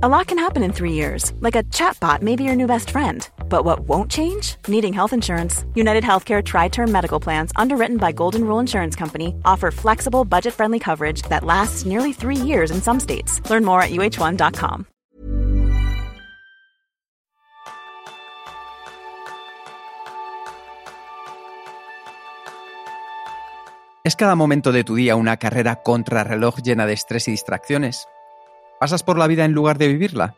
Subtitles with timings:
[0.00, 2.90] A lot can happen in three years, like a chatbot may be your new best
[2.90, 3.28] friend.
[3.48, 4.54] But what won't change?
[4.68, 5.64] Needing health insurance.
[5.74, 10.54] United Healthcare Tri Term Medical Plans, underwritten by Golden Rule Insurance Company, offer flexible, budget
[10.54, 13.42] friendly coverage that lasts nearly three years in some states.
[13.50, 14.86] Learn more at uh1.com.
[24.04, 28.06] ¿Es cada momento de tu día una carrera contrarreloj llena de estrés y distracciones?
[28.80, 30.36] ¿Pasas por la vida en lugar de vivirla?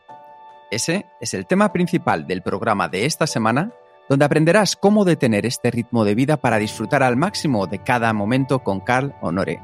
[0.71, 3.71] Ese es el tema principal del programa de esta semana,
[4.09, 8.59] donde aprenderás cómo detener este ritmo de vida para disfrutar al máximo de cada momento
[8.59, 9.61] con Carl Honore.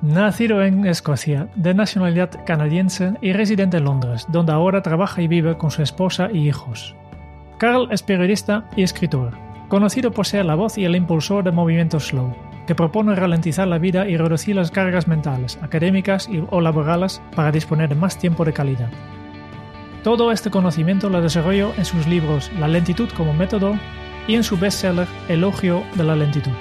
[0.00, 5.58] Nacido en Escocia, de nacionalidad canadiense y residente en Londres, donde ahora trabaja y vive
[5.58, 6.96] con su esposa y hijos.
[7.58, 9.32] Carl es periodista y escritor,
[9.68, 12.34] conocido por ser la voz y el impulsor de Movimiento Slow,
[12.66, 17.88] que propone ralentizar la vida y reducir las cargas mentales, académicas o laborales para disponer
[17.88, 18.90] de más tiempo de calidad.
[20.02, 23.78] Todo este conocimiento lo desarrolló en sus libros La lentitud como método
[24.28, 26.52] y en su bestseller Elogio de la lentitud.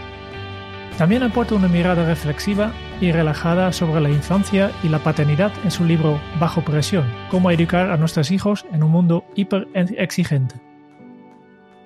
[0.98, 5.84] También aporta una mirada reflexiva y relajada sobre la infancia y la paternidad en su
[5.84, 10.73] libro Bajo presión, cómo educar a nuestros hijos en un mundo hiper exigente.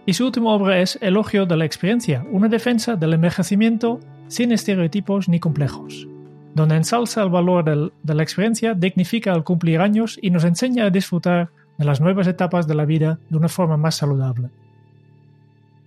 [0.08, 5.28] Y su última obra es Elogio de la experiencia, una defensa del envejecimiento sin estereotipos
[5.28, 6.08] ni complejos,
[6.56, 10.90] donde ensalza el valor de la experiencia, dignifica el cumplir años y nos enseña a
[10.92, 14.50] disfrutar de las nuevas etapas de la vida de una forma más saludable.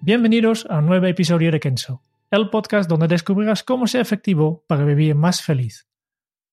[0.02, 4.84] Bienvenidos a un nuevo episodio de Kenso, el podcast donde descubrirás cómo ser efectivo para
[4.84, 5.88] vivir más feliz.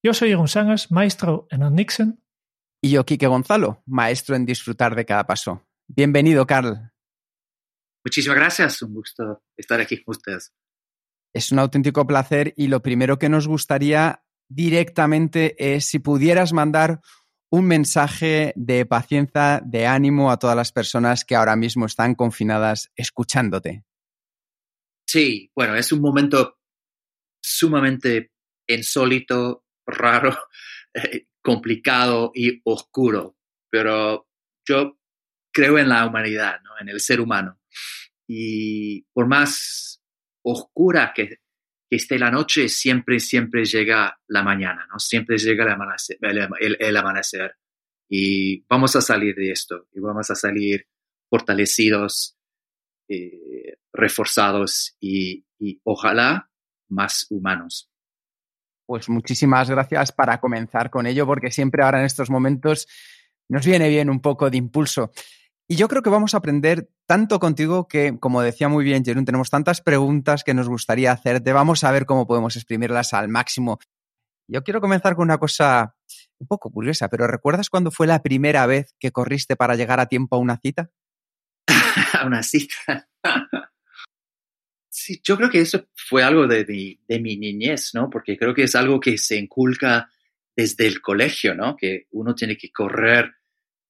[0.02, 2.22] Yo soy Jeroen Sangers, maestro en el Nixon.
[2.82, 5.68] Y yo, Quique Gonzalo, maestro en disfrutar de cada paso.
[5.90, 6.94] Bienvenido, Carl.
[8.08, 10.54] Muchísimas gracias, un gusto estar aquí con ustedes.
[11.34, 17.02] Es un auténtico placer y lo primero que nos gustaría directamente es si pudieras mandar
[17.50, 22.94] un mensaje de paciencia, de ánimo a todas las personas que ahora mismo están confinadas
[22.96, 23.84] escuchándote.
[25.06, 26.60] Sí, bueno, es un momento
[27.44, 28.32] sumamente
[28.68, 30.34] insólito, raro,
[30.94, 33.36] eh, complicado y oscuro,
[33.70, 34.30] pero
[34.66, 34.98] yo
[35.52, 36.72] creo en la humanidad, ¿no?
[36.80, 37.60] en el ser humano.
[38.28, 40.02] Y por más
[40.44, 41.40] oscura que,
[41.90, 45.00] esté la noche, siempre, siempre llega la mañana, ¿no?
[45.00, 47.56] Siempre llega el amanecer, el, amanecer.
[48.10, 50.86] Y vamos a salir de esto y vamos a salir
[51.30, 52.38] fortalecidos,
[53.08, 56.50] eh, reforzados y, y ojalá
[56.90, 57.90] más humanos.
[58.86, 62.88] Pues muchísimas gracias para comenzar con ello, porque siempre ahora en estos momentos
[63.50, 65.12] nos viene bien un poco de impulso.
[65.70, 69.26] Y yo creo que vamos a aprender tanto contigo que, como decía muy bien Jerón,
[69.26, 71.52] tenemos tantas preguntas que nos gustaría hacerte.
[71.52, 73.78] Vamos a ver cómo podemos exprimirlas al máximo.
[74.48, 75.94] Yo quiero comenzar con una cosa
[76.40, 80.06] un poco curiosa, pero ¿recuerdas cuándo fue la primera vez que corriste para llegar a
[80.06, 80.90] tiempo a una cita?
[82.14, 83.10] a una cita.
[84.90, 88.10] sí, yo creo que eso fue algo de de mi niñez, ¿no?
[88.10, 90.10] Porque creo que es algo que se inculca
[90.56, 91.76] desde el colegio, ¿no?
[91.76, 93.34] Que uno tiene que correr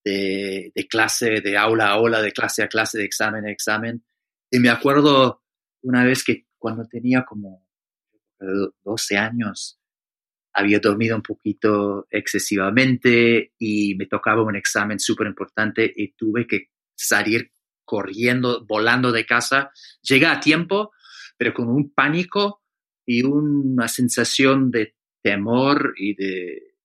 [0.07, 4.03] de, clase, de aula a aula, de clase a clase, de examen a examen.
[4.49, 5.43] Y me acuerdo
[5.81, 7.67] una vez que cuando tenía como
[8.39, 9.79] 12 años,
[10.53, 16.71] había dormido un poquito excesivamente y me tocaba un examen súper importante y tuve que
[16.95, 17.51] salir
[17.85, 19.71] corriendo, volando de casa.
[20.01, 20.91] Llegué a tiempo,
[21.37, 22.63] pero con un pánico
[23.05, 26.75] y una sensación de temor y de,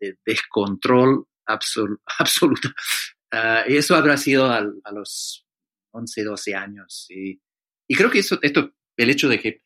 [0.00, 2.74] de descontrol absoluta.
[3.30, 4.60] Ah, y eso habrá sido a,
[4.92, 5.46] los
[5.90, 7.06] 11, 12 años.
[7.10, 7.40] Y,
[7.94, 9.62] creo que eso, esto, el hecho de que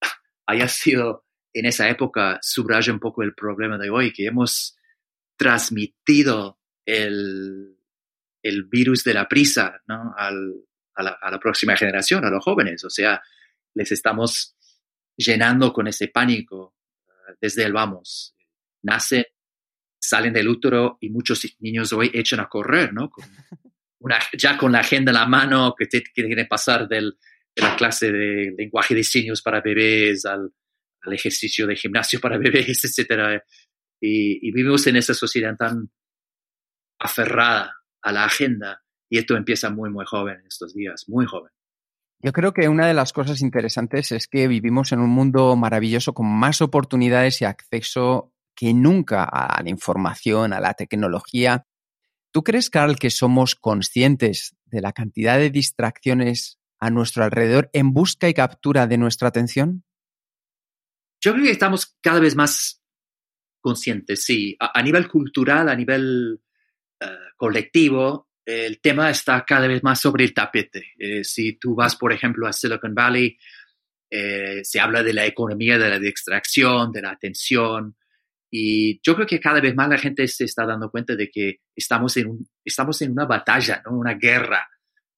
[0.46, 4.76] haya sido en esa época subraya un poco el problema de hoy, que hemos
[5.36, 7.78] transmitido el,
[8.42, 10.14] el virus de la prisa ¿no?
[10.16, 12.84] a, la, a, la, próxima generación, a los jóvenes.
[12.84, 13.22] O sea,
[13.74, 14.56] les estamos
[15.16, 16.74] llenando con ese pánico
[17.08, 18.34] ah, desde el vamos.
[18.82, 19.24] Nacen
[19.98, 23.10] salen del útero y muchos niños hoy echan a correr, ¿no?
[24.00, 27.18] una, ya con la agenda en la mano, que tienen que pasar del,
[27.54, 30.52] de la clase de lenguaje de signos para bebés al,
[31.02, 33.42] al ejercicio de gimnasio para bebés, etc.
[34.00, 35.90] Y, y, vivimos en esa sociedad tan
[36.98, 41.50] aferrada a la agenda y esto empieza muy, muy joven estos días, muy joven.
[42.20, 46.14] Yo creo que una de las cosas interesantes es que vivimos en un mundo maravilloso
[46.14, 51.66] con más oportunidades y acceso que nunca a la información, a la tecnología.
[52.32, 57.92] ¿Tú crees, Carl, que somos conscientes de la cantidad de distracciones a nuestro alrededor en
[57.92, 59.84] busca y captura de nuestra atención?
[61.20, 62.82] Yo creo que estamos cada vez más
[63.60, 64.56] conscientes, sí.
[64.58, 66.40] A, nivel cultural, a nivel
[67.36, 70.92] colectivo, el tema está cada vez más sobre el tapete.
[70.98, 73.36] Eh, si tú vas, por ejemplo, a Silicon Valley,
[74.08, 77.96] eh, se habla de la economía de la extracción, de la atención,
[78.50, 81.60] y yo creo que cada vez más la gente se está dando cuenta de que
[81.74, 83.98] estamos en, un, estamos en una batalla, ¿no?
[83.98, 84.68] una guerra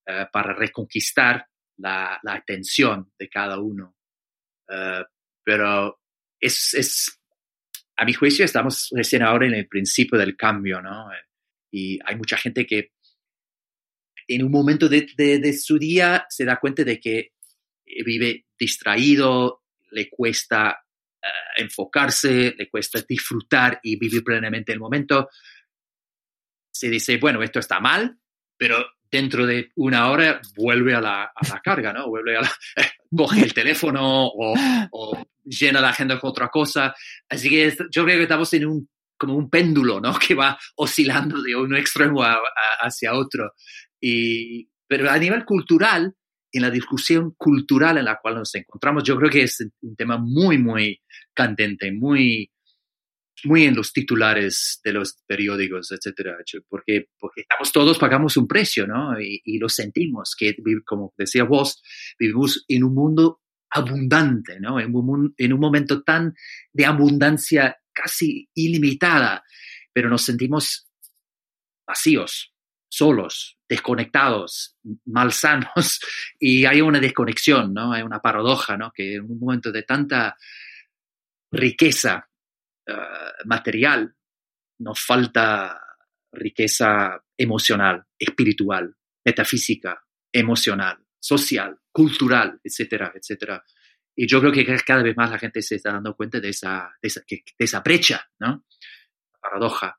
[0.07, 1.47] eh, para reconquistar
[1.77, 3.97] la, la, atención de cada uno.
[5.45, 6.01] pero
[6.41, 7.21] es, es,
[7.97, 11.09] a mi juicio, estamos recién ahora en el principio del cambio, ¿no?
[11.71, 12.93] Y hay mucha gente que
[14.29, 17.33] en un momento de, de, su día se da cuenta de que
[18.05, 20.85] vive distraído, le cuesta
[21.23, 25.29] uh, enfocarse, le cuesta disfrutar y vivir plenamente el momento.
[26.71, 28.19] Se dice, bueno, esto está mal,
[28.57, 32.09] pero dentro de una hora vuelve a la, a la carga, ¿no?
[32.09, 32.53] Vuelve a la,
[33.17, 34.55] coge el teléfono o,
[34.93, 36.95] o, llena la agenda con otra cosa.
[37.29, 40.17] Así que yo creo que estamos en un como un péndulo, ¿no?
[40.19, 43.53] Que va oscilando de un extremo a, a, hacia otro.
[44.01, 46.15] Y, pero a nivel cultural,
[46.53, 50.19] en la discusión cultural en la cual nos encontramos, yo creo que es un tema
[50.19, 51.01] muy, muy
[51.35, 52.51] candente, muy,
[53.45, 56.37] muy en los titulares de los periódicos, etcétera,
[56.69, 59.21] porque, porque estamos todos pagamos un precio, ¿no?
[59.21, 61.83] Y, y, lo sentimos, que como decía vos,
[62.19, 63.41] vivimos en un mundo
[63.71, 64.81] abundante, ¿no?
[64.81, 66.35] En un, en un momento tan
[66.73, 69.43] de abundancia casi ilimitada,
[69.93, 70.89] pero nos sentimos
[71.87, 72.53] vacíos,
[72.89, 74.77] solos, desconectados,
[75.07, 76.01] malsanos,
[76.41, 77.93] y hay una desconexión, ¿no?
[77.93, 78.93] Hay una paradoja, ¿no?
[78.93, 80.37] Que en un momento de tanta
[81.51, 82.29] riqueza
[82.89, 84.15] uh, material,
[84.81, 85.81] nos falta
[86.33, 88.95] riqueza emocional, espiritual,
[89.25, 90.03] metafísica,
[90.33, 93.65] emocional, social, cultural, etcétera, etcétera.
[94.15, 96.93] Y yo creo que cada vez más la gente se está dando cuenta de esa,
[97.01, 98.65] de esa, de brecha, ¿no?
[99.41, 99.99] Paradoja.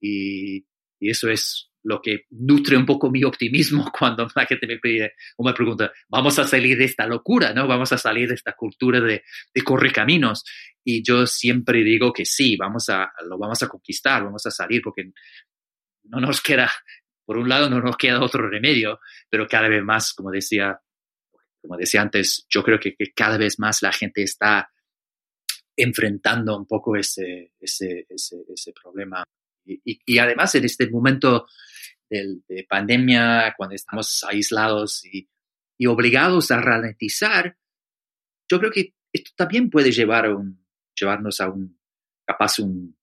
[0.00, 0.66] Y,
[0.98, 5.14] y, eso es lo que nutre un poco mi optimismo cuando la gente me pide
[5.36, 7.66] o me pregunta, vamos a salir de esta locura, ¿no?
[7.66, 9.22] Vamos a salir de esta cultura de,
[9.54, 10.44] de correcaminos.
[10.82, 14.82] Y yo siempre digo que sí, vamos a, lo vamos a conquistar, vamos a salir
[14.82, 15.12] porque
[16.04, 16.70] no nos queda,
[17.24, 19.00] por un lado no nos queda otro remedio,
[19.30, 20.78] pero cada vez más, como decía
[21.64, 24.70] como decía antes, yo creo que, que, cada vez más la gente está
[25.74, 29.24] enfrentando un poco ese, ese, ese, ese problema.
[29.64, 31.46] Y, y, y, además en este momento
[32.18, 35.28] de, de pandemia, cuando estamos aislados y,
[35.78, 37.56] y, obligados a ralentizar,
[38.48, 40.28] yo creo que esto también puede llevar
[40.98, 41.78] llevarnos a un,
[42.24, 42.96] capaz, un,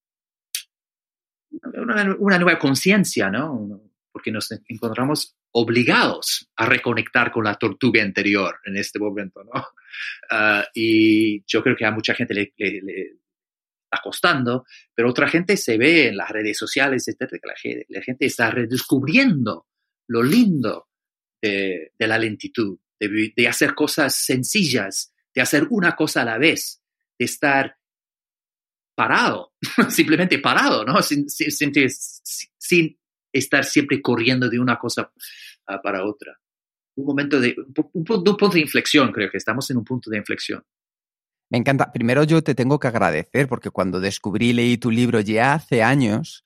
[1.73, 3.81] una, nueva conciencia, ¿no?
[4.11, 9.59] Porque nos encontramos obligados a reconectar con la tortuga anterior en este momento, ¿no?
[10.31, 12.53] Uh, y yo creo que a mucha gente le,
[13.91, 14.65] está costando,
[14.95, 18.25] pero otra gente se ve en las redes sociales, etcétera, que la gente, la gente
[18.25, 19.67] está redescubriendo
[20.07, 20.87] lo lindo
[21.41, 26.81] de, la lentitud, de, hacer cosas sencillas, de hacer una cosa a la vez,
[27.17, 27.77] de estar
[28.95, 29.53] parado,
[29.89, 31.01] simplemente parado, ¿no?
[31.01, 31.25] Sin,
[33.33, 35.11] estar siempre corriendo de una cosa
[35.83, 36.37] para otra.
[36.95, 37.55] Un momento de,
[37.93, 40.63] un, punto de inflexión, creo que estamos en un punto de inflexión.
[41.51, 41.91] Me encanta.
[41.91, 45.83] Primero yo te tengo que agradecer porque cuando descubrí y leí tu libro ya hace
[45.83, 46.45] años,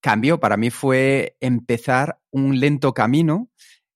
[0.00, 0.40] cambió.
[0.40, 3.48] Para mí fue empezar un lento camino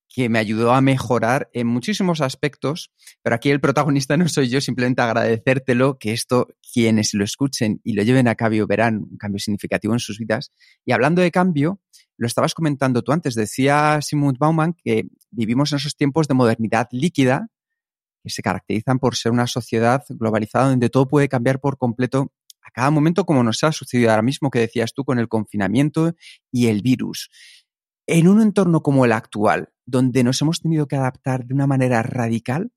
[0.08, 4.60] que me ayudó a mejorar en muchísimos aspectos, pero aquí el protagonista no soy yo,
[4.60, 9.40] simplemente agradecértelo, que esto quienes lo escuchen y lo lleven a cabo verán un cambio
[9.40, 10.52] significativo en sus vidas.
[10.84, 11.80] Y hablando de cambio,
[12.16, 16.86] lo estabas comentando tú antes, decía Simon Bauman que vivimos en esos tiempos de modernidad
[16.92, 17.48] líquida
[18.30, 22.32] se caracterizan por ser una sociedad globalizada donde todo puede cambiar por completo
[22.62, 26.14] a cada momento como nos ha sucedido ahora mismo que decías tú con el confinamiento
[26.52, 27.30] y el virus.
[28.06, 32.02] En un entorno como el actual, donde nos hemos tenido que adaptar de una manera
[32.02, 32.72] radical,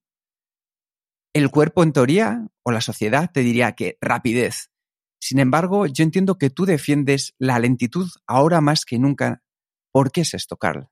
[1.34, 4.70] el cuerpo en teoría o la sociedad te diría que rapidez.
[5.20, 9.44] Sin embargo, yo entiendo que tú defiendes la lentitud ahora más que nunca.
[9.92, 10.90] ¿Por qué es esto, Carl?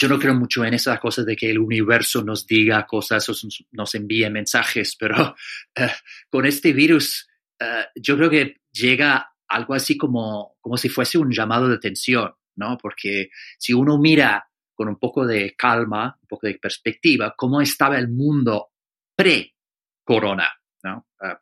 [0.00, 3.34] Yo no creo mucho en esas cosas de que el universo nos diga cosas o
[3.72, 5.82] nos envíe mensajes, pero uh,
[6.30, 7.28] con este virus
[7.60, 12.32] uh, yo creo que llega algo así como, como si fuese un llamado de atención.
[12.58, 12.76] ¿no?
[12.76, 17.98] Porque si uno mira con un poco de calma, un poco de perspectiva, cómo estaba
[17.98, 18.70] el mundo
[19.16, 20.48] pre-corona,
[20.84, 21.08] ¿no?
[21.20, 21.34] Uh,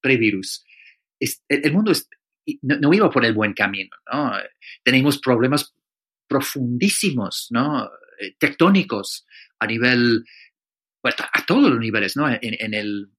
[0.00, 0.64] pre-virus,
[1.48, 2.08] el mundo es,
[2.62, 4.32] no, no, iba por el buen camino, ¿no?
[4.82, 5.74] Tenemos problemas
[6.26, 7.90] profundísimos, ¿no?
[8.18, 9.26] Eh, tectónicos
[9.58, 10.24] a nivel,
[11.02, 12.28] a todos los niveles, ¿no?
[12.28, 12.38] En,
[12.74, 13.10] el,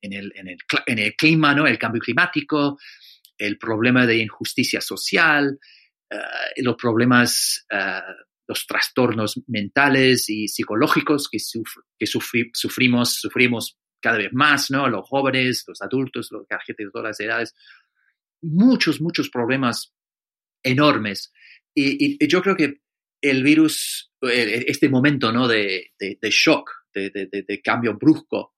[0.00, 1.66] en, el, en, el, en el clima, ¿no?
[1.66, 2.78] El cambio climático,
[3.38, 5.58] el problema de injusticia social,
[6.10, 8.00] eh, los problemas, eh,
[8.46, 11.38] los trastornos mentales y psicológicos que,
[11.98, 14.88] que sufrimos, sufrimos cada vez más, ¿no?
[14.88, 17.54] Los jóvenes, los adultos, los gente de todas las edades.
[18.42, 19.92] Muchos, muchos problemas
[20.62, 21.32] enormes.
[21.78, 22.80] Y, y yo creo que
[23.20, 25.46] el virus, este momento, ¿no?
[25.46, 28.54] De, de, de shock, de, de, cambio brusco,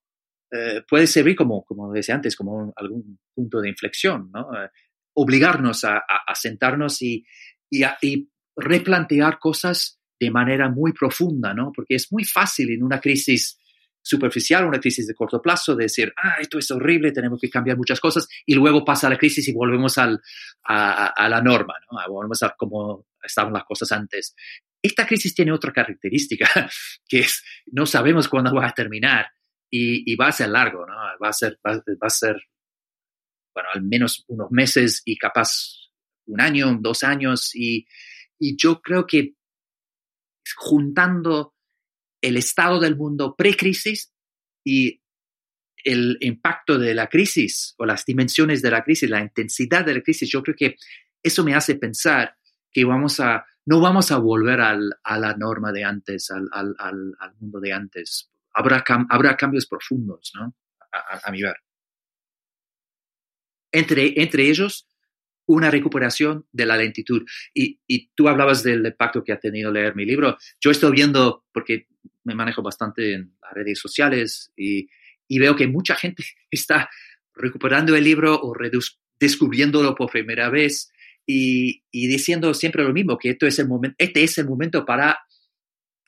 [0.51, 4.49] eh, puede servir como, como decía antes, como algún punto de inflexión, ¿no?
[4.55, 4.69] Eh,
[5.13, 7.25] obligarnos a, a, sentarnos y,
[7.69, 11.71] y, y, replantear cosas de manera muy profunda, ¿no?
[11.73, 13.58] Porque es muy fácil en una crisis
[14.01, 17.77] superficial, una crisis de corto plazo, de decir, ah, esto es horrible, tenemos que cambiar
[17.77, 20.21] muchas cosas, y luego pasa la crisis y volvemos al,
[20.63, 21.99] a, la norma, ¿no?
[22.11, 24.35] Volvemos a como estaban las cosas antes.
[24.81, 26.47] Esta crisis tiene otra característica,
[27.07, 29.27] que es, no sabemos cuándo va a terminar
[29.69, 30.93] y, va a ser largo, ¿no?
[31.21, 32.35] Va a ser, va, a ser,
[33.53, 35.89] bueno, al menos unos meses y capaz
[36.25, 37.53] un año, dos años.
[37.53, 37.85] Y,
[38.39, 39.35] y yo creo que
[40.55, 41.53] juntando
[42.21, 44.13] el estado del mundo pre-crisis
[44.63, 45.01] y
[45.83, 50.01] el impacto de la crisis o las dimensiones de la crisis, la intensidad de la
[50.01, 50.75] crisis, yo creo que
[51.23, 52.35] eso me hace pensar
[52.71, 56.75] que vamos a, no vamos a volver a la norma de antes, al,
[57.39, 60.55] mundo de antes habrá, habrá cambios profundos, ¿no?
[60.91, 61.55] A, mi ver.
[63.71, 64.87] Entre, entre ellos,
[65.45, 67.23] una recuperación de la lentitud.
[67.53, 67.79] Y,
[68.15, 70.37] tú hablabas del impacto que ha tenido leer mi libro.
[70.59, 71.87] Yo estoy viendo, porque
[72.23, 74.87] me manejo bastante en las redes sociales y,
[75.27, 76.89] y veo que mucha gente está
[77.33, 78.53] recuperando el libro o
[79.19, 80.91] descubriéndolo por primera vez
[81.25, 84.83] y, y, diciendo siempre lo mismo, que esto es el momento, este es el momento
[84.83, 85.19] para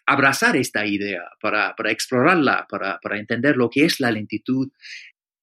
[0.05, 4.69] abrazar esta idea, para, para explorarla, para, para, entender lo que es la lentitud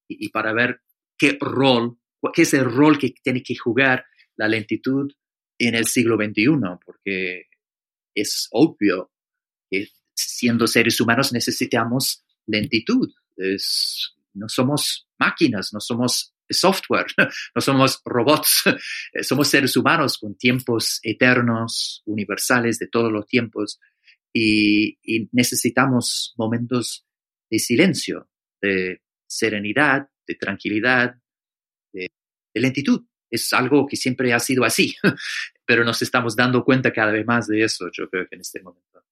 [0.09, 0.81] y, para ver
[1.17, 1.97] qué rol,
[2.35, 4.05] qué es el rol que tiene que jugar
[4.37, 5.11] la lentitud
[5.59, 6.49] en el siglo XXI,
[6.85, 7.45] porque
[8.15, 9.11] es obvio
[9.71, 13.13] que siendo seres humanos necesitamos lentitud.
[14.35, 17.07] No somos máquinas, no somos software,
[17.55, 18.65] no somos robots,
[19.23, 23.79] somos seres humanos con tiempos eternos, universales de todos los tiempos
[24.33, 24.99] y,
[25.33, 27.07] necesitamos momentos
[27.51, 28.29] de silencio,
[28.61, 31.17] de serenidad, de tranquilidad,
[31.93, 32.09] de,
[32.55, 33.05] lentitud.
[33.31, 34.95] Es algo que siempre ha sido así,
[35.67, 38.63] pero nos estamos dando cuenta cada vez más de eso, yo creo que en este
[38.63, 39.05] momento.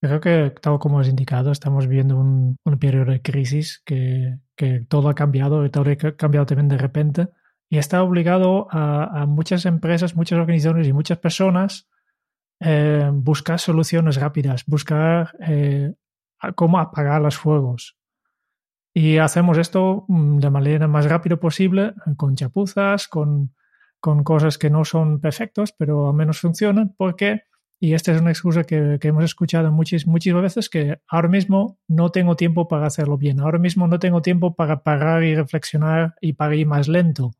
[0.00, 5.08] Creo que, tal como has indicado, estamos viendo un, periodo de crisis que, que, todo
[5.08, 7.28] ha cambiado, y todo ha cambiado también de repente,
[7.68, 11.90] y está obligado a, a muchas empresas, muchas organizaciones y muchas personas
[12.62, 15.94] eh, buscar soluciones rápidas, buscar eh,
[16.54, 17.96] cómo apagar los fuegos.
[18.92, 23.54] Y hacemos esto mm, de manera más rápida posible, con chapuzas, con,
[23.98, 27.44] con cosas que no son perfectos, pero al menos funcionan, porque,
[27.82, 32.10] y esta es una excusa que, hemos escuchado muchas, muchas veces, que ahora mismo no
[32.10, 36.34] tengo tiempo para hacerlo bien, ahora mismo no tengo tiempo para parar y reflexionar y
[36.34, 37.32] para ir más lento.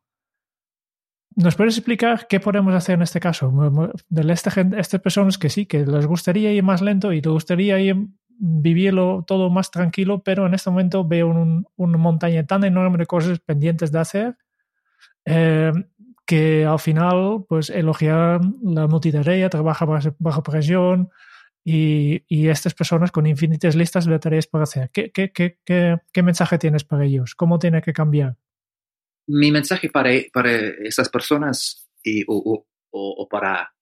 [1.36, 3.52] ¿Nos puedes explicar qué podemos hacer en este caso?
[4.08, 7.32] De esta gente, estas personas que sí, que les gustaría ir más lento y les
[7.32, 7.96] gustaría ir
[8.42, 11.28] vivirlo todo más tranquilo, pero en este momento veo
[11.76, 14.38] una montaña tan enorme de cosas pendientes de hacer
[15.26, 15.72] eh,
[16.30, 19.84] que al final, pues elogiar la multitarea, trabaja
[20.18, 21.10] bajo presión
[21.64, 24.90] y, y, estas personas con infinitas listas de tareas para hacer.
[24.92, 25.58] ¿Qué, qué, qué,
[26.12, 27.34] qué mensaje tienes para ellos?
[27.34, 28.36] ¿Cómo tiene que cambiar?
[29.30, 33.72] mi mensaje para, para esas personas y, o, o, para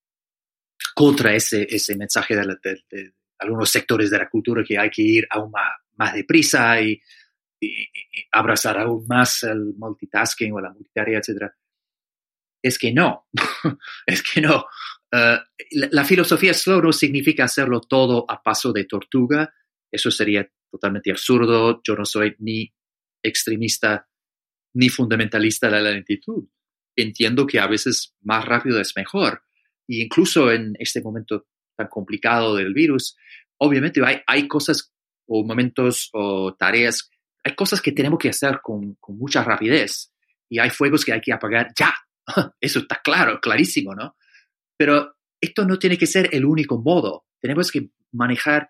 [0.94, 5.50] contra ese, ese mensaje de, algunos sectores de la cultura que hay que ir aún
[5.50, 7.00] más, más deprisa y,
[7.60, 7.86] y,
[8.32, 11.50] abrazar aún más el multitasking o la multitarea, etc.
[12.68, 13.26] Es que no,
[14.06, 14.66] es que no.
[15.10, 19.54] Uh, la, filosofía slow no significa hacerlo todo a paso de tortuga.
[19.90, 21.80] Eso sería totalmente absurdo.
[21.82, 22.70] Yo no soy ni
[23.22, 24.06] extremista
[24.74, 26.46] ni fundamentalista de la lentitud.
[26.94, 29.42] Entiendo que a veces más rápido es mejor.
[29.88, 33.16] Y incluso en este momento tan complicado del virus,
[33.56, 34.92] obviamente hay, hay cosas
[35.26, 37.10] o momentos o tareas,
[37.42, 40.12] hay cosas que tenemos que hacer con, con mucha rapidez
[40.50, 41.94] y hay fuegos que hay que apagar ya.
[42.60, 44.16] Eso está claro, clarísimo, ¿no?
[44.76, 47.26] Pero esto no tiene que ser el único modo.
[47.40, 48.68] Tenemos que manejar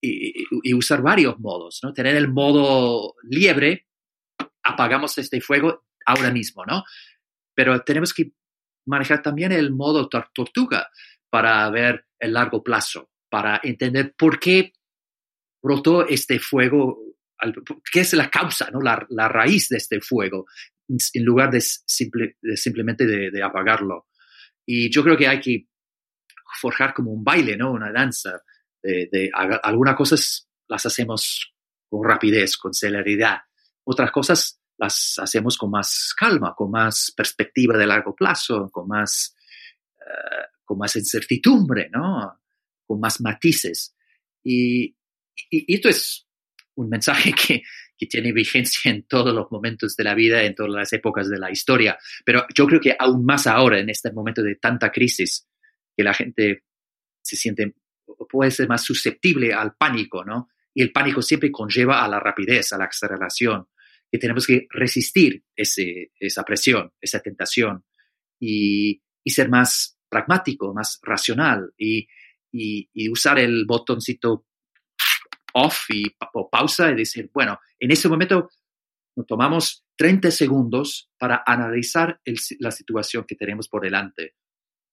[0.00, 1.92] y, usar varios modos, ¿no?
[1.92, 3.86] Tener el modo liebre,
[4.62, 6.84] apagamos este fuego ahora mismo, ¿no?
[7.54, 8.32] Pero tenemos que
[8.86, 10.88] manejar también el modo tortuga
[11.30, 14.72] para ver el largo plazo, para entender por qué
[15.62, 16.98] brotó este fuego,
[17.92, 18.80] qué es la causa, ¿no?
[18.80, 20.46] la raíz de este fuego,
[20.88, 24.06] en lugar de, simple, simplemente de, de, apagarlo.
[24.64, 25.68] Y yo creo que hay que
[26.60, 27.72] forjar como un baile, ¿no?
[27.72, 28.42] Una danza.
[28.82, 31.52] De, algunas cosas las hacemos
[31.88, 33.38] con rapidez, con celeridad.
[33.84, 39.34] Otras cosas las hacemos con más calma, con más perspectiva de largo plazo, con más,
[39.98, 42.40] eh, con más incertidumbre, ¿no?
[42.86, 43.96] Con más matices.
[44.42, 44.96] Y,
[45.50, 46.26] y, esto es
[46.76, 47.62] un mensaje que,
[47.98, 51.38] que, tiene vigencia en todos los momentos de la vida, en todas las épocas de
[51.38, 51.98] la historia.
[52.24, 55.46] Pero yo creo que aún más ahora, en este momento de tanta crisis,
[55.96, 56.64] que la gente
[57.22, 57.74] se siente,
[58.28, 60.48] puede ser más susceptible al pánico, ¿no?
[60.72, 63.66] Y el pánico siempre conlleva a la rapidez, a la aceleración,
[64.10, 67.84] que tenemos que resistir ese, esa presión, esa tentación
[68.40, 72.08] y, y, ser más pragmático, más racional y,
[72.50, 74.46] y, y usar el botoncito
[75.54, 78.48] off y o pausa y decir, bueno, en ese momento
[79.16, 82.20] nos tomamos 30 segundos para analizar
[82.60, 84.34] la situación que tenemos por delante.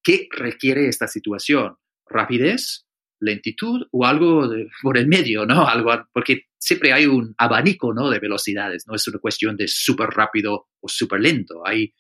[0.03, 1.75] ¿Qué requiere esta situación?
[2.07, 2.88] ¿Rapidez?
[3.19, 3.88] ¿Lentitud?
[3.91, 4.50] ¿O algo
[4.81, 5.45] por el medio?
[5.45, 5.67] ¿no?
[5.67, 8.09] Algo, porque siempre hay un abanico ¿no?
[8.09, 11.65] de velocidades, no es una cuestión de súper rápido o súper lento.
[11.65, 11.93] Hay,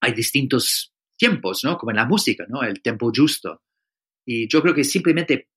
[0.00, 1.76] hay distintos tiempos, ¿no?
[1.76, 2.62] como en la música, ¿no?
[2.62, 3.62] el tiempo justo.
[4.26, 5.50] Y yo creo que simplemente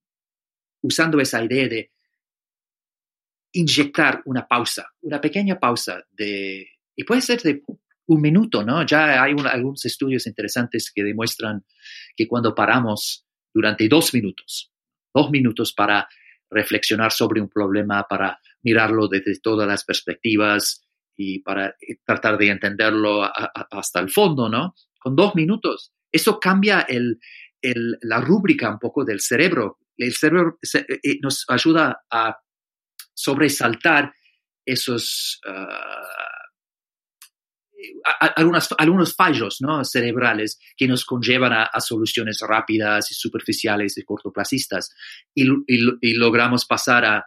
[0.85, 1.91] usando esa idea de
[3.53, 7.63] inyectar una pausa, una pequeña pausa de, y puede ser de
[8.07, 8.85] un minuto, ¿no?
[8.85, 11.65] Ya hay algunos estudios interesantes que demuestran
[12.15, 14.71] que cuando paramos durante dos minutos,
[15.13, 16.07] dos minutos para
[16.51, 20.81] reflexionar sobre un problema, para mirarlo desde todas las perspectivas
[21.17, 21.75] y para
[22.05, 24.75] tratar de entenderlo hasta el fondo, ¿no?
[24.99, 25.93] Con dos minutos.
[26.11, 27.19] Eso cambia el,
[28.01, 32.37] la rúbrica un poco del cerebro el cerebro eh, eh, nos ayuda a
[33.13, 34.13] sobresaltar
[34.65, 36.15] esos ah,
[38.77, 39.83] algunos fallos ¿no?
[39.83, 44.93] cerebrales que nos conllevan a, soluciones rápidas y superficiales y cortoplacistas
[45.33, 45.45] y,
[46.15, 47.25] logramos pasar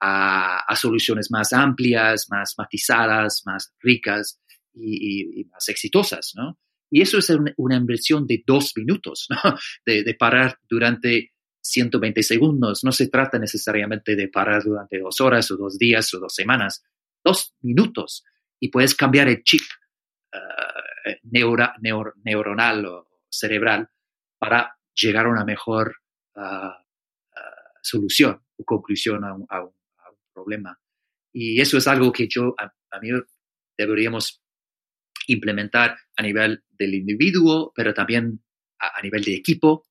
[0.00, 4.40] a, soluciones más amplias, más matizadas, más ricas
[4.74, 6.32] y, más exitosas.
[6.34, 6.58] ¿no?
[6.90, 9.36] Y eso es una, inversión de dos minutos, ¿no?
[9.86, 12.84] de parar durante 120 segundos.
[12.84, 16.82] No se trata necesariamente de parar durante dos horas o dos días o dos semanas,
[17.24, 18.24] dos minutos
[18.58, 19.62] y puedes cambiar el chip
[20.34, 21.28] uh,
[22.22, 23.88] neuronal o cerebral
[24.38, 25.96] para llegar a una mejor
[26.36, 26.72] uh,
[27.82, 29.46] solución o conclusión a un,
[30.32, 30.78] problema.
[31.32, 33.10] Y eso es algo que yo, a, mí,
[33.76, 34.42] deberíamos
[35.26, 38.42] implementar a nivel del individuo, pero también
[38.78, 39.84] a, nivel de equipo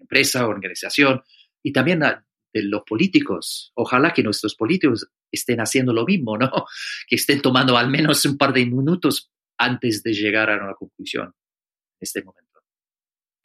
[0.00, 1.22] empresa, organización
[1.62, 3.72] y también de los políticos.
[3.74, 6.50] Ojalá que nuestros políticos estén haciendo lo mismo, ¿no?
[7.08, 11.26] Que estén tomando al menos un par de minutos antes de llegar a una conclusión
[11.26, 12.50] en este momento.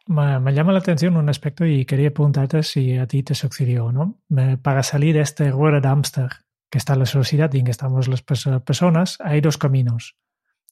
[0.08, 4.22] Me, llama la atención un aspecto y quería preguntarte si a ti te sucedió, ¿no?
[4.62, 6.30] Para salir de este rueda de Amster
[6.70, 10.16] que está la sociedad y en que estamos las personas, hay dos caminos.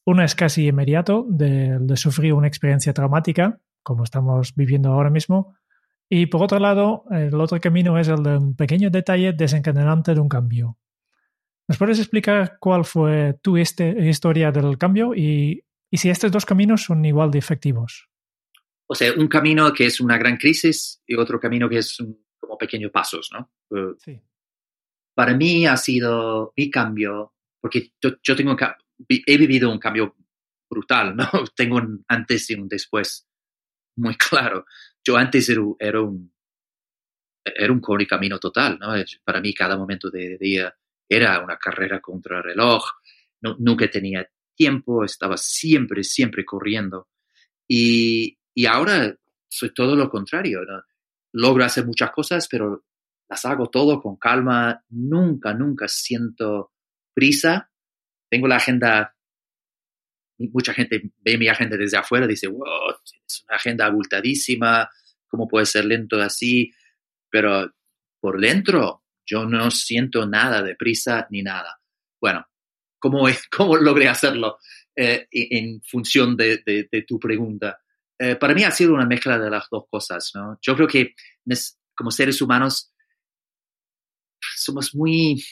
[0.04, 5.56] Uno es casi inmediato de, de sufrir una experiencia traumática, como estamos viviendo ahora mismo,
[6.08, 10.20] y por otro lado, el otro camino es el de un pequeño detalle desencadenante de
[10.20, 10.78] un cambio.
[11.66, 16.44] ¿Nos puedes explicar cuál fue tu este, historia del cambio y, y, si estos dos
[16.44, 18.08] caminos son igual de efectivos?
[18.86, 21.96] O sea, un camino que es una gran crisis y otro camino que es
[22.38, 23.50] como pequeños pasos, ¿no?
[23.76, 24.20] Eh, sí.
[25.14, 28.56] Para mí ha sido mi cambio, porque yo, yo tengo
[29.08, 30.14] he vivido un cambio
[30.68, 31.28] brutal, ¿no?
[31.56, 33.26] Tengo un antes y un después
[33.96, 34.66] muy claro
[35.04, 36.32] yo antes era, era un
[37.44, 38.94] era un camino total, ¿no?
[39.22, 40.74] Para mí cada momento de día
[41.08, 42.84] era una carrera contra el reloj,
[43.42, 47.08] no, nunca tenía tiempo, estaba siempre, siempre corriendo.
[47.68, 49.14] Y, y ahora
[49.48, 50.60] soy todo lo contrario.
[51.32, 52.84] Logro hacer muchas cosas, pero
[53.28, 56.72] las hago todo con calma, nunca, nunca siento
[57.12, 57.70] prisa.
[58.30, 59.16] Tengo la agenda,
[60.38, 62.90] mucha gente ve mi agenda desde afuera y dice, wow,
[63.26, 64.88] es una agenda abultadísima,
[65.26, 66.72] ¿cómo puede ser lento así?
[67.30, 67.72] Pero
[68.20, 71.80] por dentro yo no siento nada de prisa ni nada.
[72.20, 72.46] Bueno,
[72.98, 74.58] ¿cómo, cómo logré hacerlo
[74.96, 77.78] eh, en función de, tu pregunta?
[78.18, 80.58] Eh, para mí ha sido una mezcla de las dos cosas, ¿no?
[80.62, 81.14] Yo creo que
[81.94, 82.92] como seres humanos
[84.56, 85.42] somos muy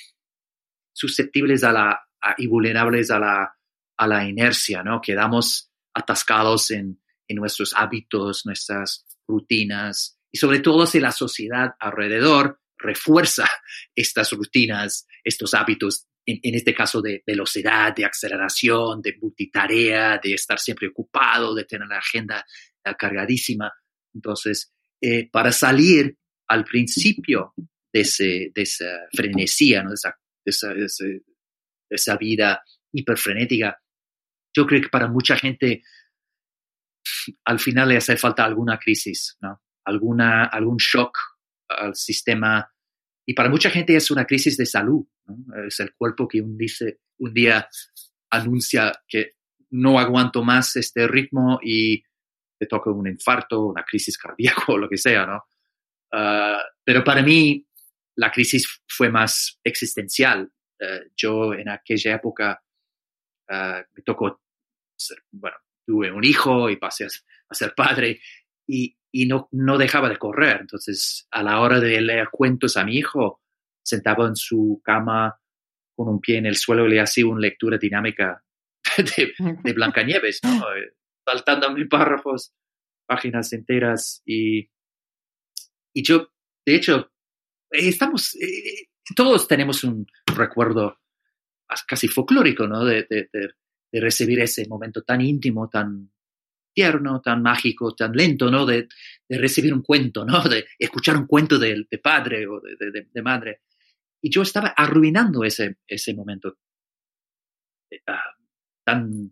[0.92, 2.00] susceptibles a la,
[2.36, 3.56] y vulnerables a la,
[4.02, 5.00] a la inercia, ¿no?
[5.00, 6.98] Quedamos atascados en,
[7.34, 13.48] nuestros hábitos, nuestras rutinas y sobre todo si la sociedad alrededor refuerza
[13.94, 20.58] estas rutinas, estos hábitos, en, este caso de velocidad, de aceleración, de multitarea, de estar
[20.58, 22.44] siempre ocupado, de tener la agenda
[22.98, 23.72] cargadísima.
[24.12, 26.14] Entonces, eh, para salir
[26.48, 27.54] al principio
[27.92, 29.90] de, de esa frenesía, ¿no?
[29.90, 29.96] de,
[30.44, 31.22] esa, de,
[31.90, 32.62] esa, vida
[32.92, 33.80] hiperfrenética,
[34.54, 35.82] yo creo que para mucha gente
[37.44, 39.62] al final le hace falta alguna crisis, ¿no?
[39.84, 41.18] Alguna, algún shock
[41.68, 42.70] al sistema.
[43.26, 45.04] Y para mucha gente es una crisis de salud.
[45.26, 45.64] ¿no?
[45.66, 47.68] Es el cuerpo que un, dice, un día
[48.30, 49.36] anuncia que
[49.70, 52.02] no aguanto más este ritmo y
[52.58, 55.44] te toca un infarto, una crisis cardíaca o lo que sea, ¿no?
[56.12, 57.66] Ah, pero para mí
[58.16, 60.50] la crisis fue más existencial.
[60.78, 62.62] Eh, yo en aquella época
[63.48, 64.41] ah, me tocó,
[65.30, 68.20] bueno, tuve un hijo y pasé a, ser padre
[68.66, 70.58] y, y, no, no dejaba de correr.
[70.60, 73.42] Entonces, a la hora de leer cuentos a mi hijo,
[73.82, 75.38] sentaba en su cama
[75.94, 78.42] con un pie en el suelo y le hacía una lectura dinámica
[78.96, 80.64] de, de Blancanieves, ¿no?
[81.24, 82.52] saltando a mis párrafos,
[83.06, 84.70] páginas enteras y,
[85.92, 86.32] y yo,
[86.66, 87.12] de hecho,
[87.70, 90.98] estamos, eh, todos tenemos un recuerdo
[91.86, 92.84] casi folclórico, ¿no?
[92.84, 93.50] De, de, de,
[94.00, 96.10] recibir ese momento tan íntimo, tan
[96.72, 98.64] tierno, tan mágico, tan lento, ¿no?
[98.66, 98.88] De,
[99.28, 100.42] recibir un cuento, ¿no?
[100.42, 103.62] De escuchar un cuento de, padre o de, madre.
[104.20, 106.58] Y yo estaba arruinando ese, ese momento
[107.90, 108.34] eh, ah,
[108.84, 109.30] tan,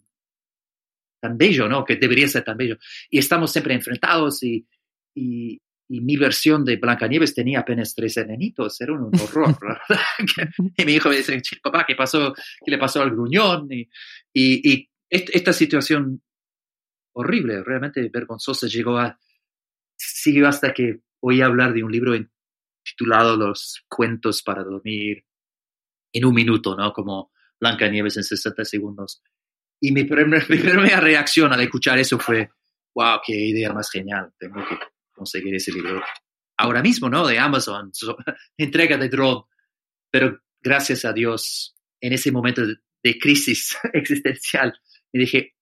[1.20, 1.84] tan bello, ¿no?
[1.84, 2.78] Que debería ser tan bello.
[3.08, 4.66] Y estamos siempre enfrentados y,
[5.14, 5.60] y,
[5.92, 9.58] y mi versión de Blancanieves tenía apenas tres enanitos, era un horror.
[10.76, 12.32] y mi hijo me dice, papá, ¿qué pasó?
[12.64, 13.66] ¿Qué le pasó al gruñón?
[13.72, 13.88] Y,
[14.32, 16.22] y, esta situación
[17.12, 19.18] horrible, realmente vergonzosa, llegó a,
[19.96, 22.12] siguió hasta que oí hablar de un libro
[22.84, 25.24] titulado Los cuentos para dormir
[26.12, 26.92] en un minuto, ¿no?
[26.92, 29.20] Como Blancanieves en 60 segundos.
[29.80, 32.48] Y mi, mi primera reacción al escuchar eso fue,
[32.94, 34.78] wow, qué idea más genial, tengo que
[35.20, 36.02] conseguir ese libro
[36.56, 37.26] ahora mismo, ¿no?
[37.26, 37.92] De Amazon,
[38.56, 39.42] entrega de drone.
[40.10, 44.72] Pero gracias a Dios, en ese momento de, crisis existencial,
[45.12, 45.54] me dije,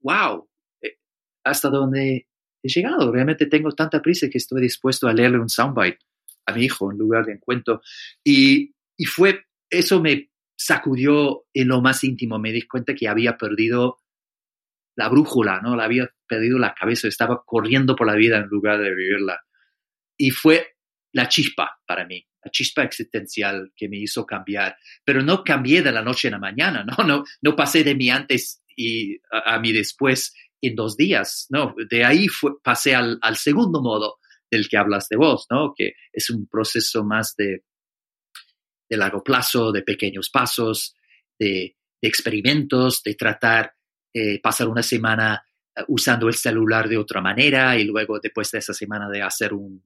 [0.00, 0.48] wow,
[0.80, 0.98] eh,
[1.44, 2.28] hasta dónde
[2.62, 3.10] he llegado.
[3.10, 5.98] Realmente tengo tanta prisa que estoy dispuesto a leerle un soundbite
[6.46, 7.82] a mi hijo en lugar de un cuento.
[8.24, 12.38] Y, y fue, eso me sacudió en lo más íntimo.
[12.38, 13.98] Me di cuenta que había perdido
[15.00, 15.74] la brújula, ¿no?
[15.76, 19.40] La había perdido la cabeza, estaba corriendo por la vida en lugar de vivirla.
[20.18, 20.76] Y fue
[21.12, 24.76] la chispa para mí, la chispa existencial que me hizo cambiar.
[25.02, 27.02] Pero no cambié de la noche a la mañana, ¿no?
[27.02, 31.74] No, no pasé de mi antes y a, mi después en dos días, ¿no?
[31.88, 34.18] De ahí fue, pasé al, segundo modo
[34.50, 35.72] del que hablas de vos, ¿no?
[35.74, 37.64] Que es un proceso más de,
[38.86, 40.94] de largo plazo, de pequeños pasos,
[41.38, 43.72] de experimentos, de tratar
[44.12, 45.42] eh, pasar una semana
[45.74, 49.52] eh, usando el celular de otra manera y luego después de esa semana de hacer
[49.52, 49.82] un,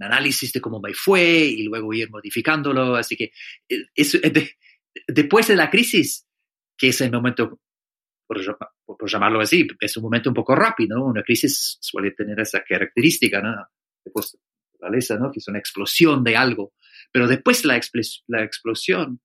[0.00, 2.96] análisis de cómo me fue y luego ir modificándolo.
[2.96, 3.32] Así que
[3.68, 4.56] eh,
[5.06, 6.26] después de la crisis,
[6.76, 7.60] que es el momento,
[8.26, 13.40] por, llamarlo así, es un momento un poco rápido, Una crisis suele tener esa característica,
[13.40, 13.54] ¿no?
[14.04, 14.38] Después,
[14.80, 15.30] ¿no?
[15.32, 16.72] Que es una explosión de algo.
[17.10, 17.80] Pero después la,
[18.28, 19.20] la explosión,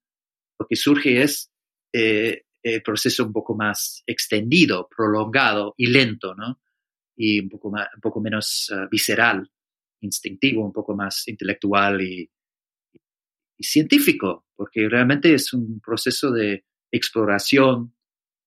[0.64, 1.52] lo que surge es
[1.92, 6.62] eh, el proceso un poco más extendido, prolongado y lento, ¿no?
[7.18, 9.52] Y un poco, más, un poco menos eh, visceral,
[10.00, 12.30] instintivo, un poco más intelectual y,
[13.60, 17.96] científico, porque realmente es un proceso de exploración,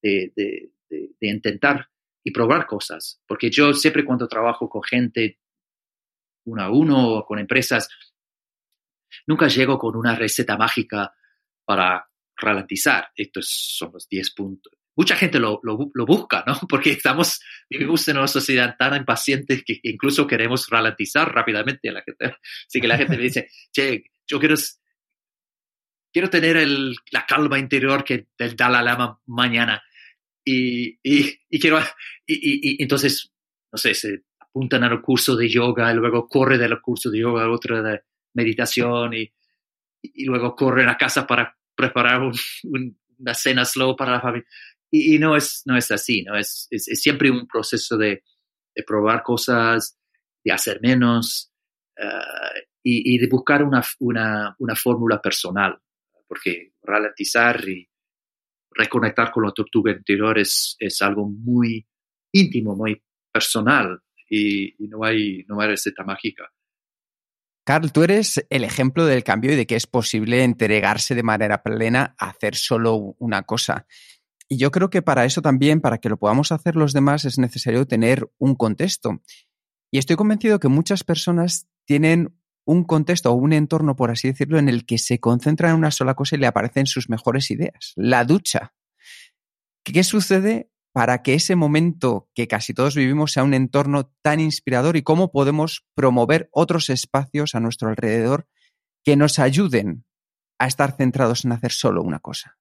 [0.02, 1.88] de, de, de, intentar
[2.22, 3.22] y probar cosas.
[3.26, 5.38] Porque yo siempre cuando trabajo con gente
[6.44, 7.88] uno a uno o con empresas,
[9.26, 11.14] nunca llego con una receta mágica
[11.66, 13.10] para ralentizar.
[13.14, 14.72] Estos son los 10 puntos.
[14.96, 16.58] Mucha gente lo, lo, busca, ¿no?
[16.68, 22.02] Porque estamos, vivimos en una sociedad tan impaciente que incluso queremos ralentizar rápidamente a la
[22.02, 22.36] gente.
[22.66, 24.54] Así que la gente me dice, che, yo quiero,
[26.10, 29.82] quiero tener el, la calma interior que del Dalai Lama mañana.
[30.42, 31.80] Y, y, y quiero,
[32.24, 33.32] y, y, entonces,
[33.72, 37.44] no sé, se apuntan al curso de yoga, y luego corre del curso de yoga
[37.44, 38.00] a otro de
[38.36, 39.32] meditación y,
[40.24, 42.22] luego corren a casa para preparar
[42.62, 44.48] una cena slow para la familia.
[44.90, 46.36] Y, no, es, no es así, ¿no?
[46.36, 48.22] Es, es, siempre un proceso de,
[48.74, 49.98] de, probar cosas,
[50.44, 51.52] de hacer menos
[52.82, 55.78] y, y, de buscar una, una, una fórmula personal,
[56.28, 57.88] porque ralentizar y
[58.70, 61.86] reconectar con la tortuga interior es, es algo muy
[62.32, 66.50] íntimo, muy personal y, y no, hay, no hay receta mágica.
[67.66, 71.64] Carl, tú eres el ejemplo del cambio y de que es posible entregarse de manera
[71.64, 73.88] plena a hacer solo una cosa.
[74.48, 77.38] Y yo creo que para eso también, para que lo podamos hacer los demás, es
[77.38, 79.20] necesario tener un contexto.
[79.90, 84.60] Y estoy convencido que muchas personas tienen un contexto o un entorno, por así decirlo,
[84.60, 87.94] en el que se concentran en una sola cosa y le aparecen sus mejores ideas.
[87.96, 88.74] La ducha.
[89.82, 94.96] ¿Qué sucede para que ese momento que casi todos vivimos sea un entorno tan inspirador
[94.96, 98.48] y cómo podemos promover otros espacios a nuestro alrededor
[99.04, 100.06] que nos ayuden
[100.58, 102.56] a estar centrados en hacer solo una cosa?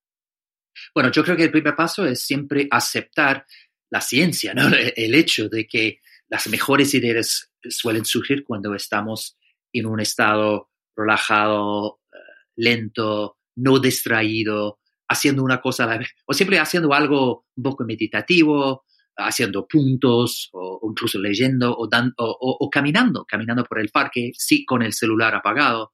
[0.93, 3.45] Bueno, yo creo que el primer paso es siempre aceptar
[3.89, 4.67] la ciencia, ¿no?
[4.97, 9.37] El hecho de que las mejores ideas suelen surgir cuando estamos
[9.71, 12.17] en un estado relajado, eh,
[12.57, 17.85] lento, no distraído, haciendo una cosa a la vez, o siempre haciendo algo un poco
[17.85, 18.85] meditativo,
[19.17, 21.87] haciendo puntos, o, incluso leyendo, o,
[22.17, 25.93] o, caminando, caminando por el parque, sí, con el celular apagado,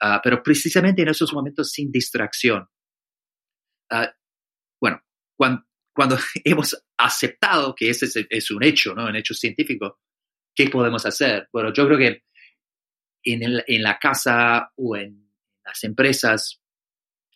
[0.00, 2.66] ah, pero precisamente en esos momentos sin distracción.
[3.90, 4.12] Ah,
[4.80, 5.00] bueno,
[5.36, 5.62] cuando,
[5.94, 9.06] cuando, hemos aceptado que ese es, un hecho, ¿no?
[9.06, 10.00] Un hecho científico,
[10.54, 11.48] ¿qué podemos hacer?
[11.52, 12.24] Bueno, yo creo que
[13.24, 15.30] en, en la casa o en
[15.64, 16.60] las empresas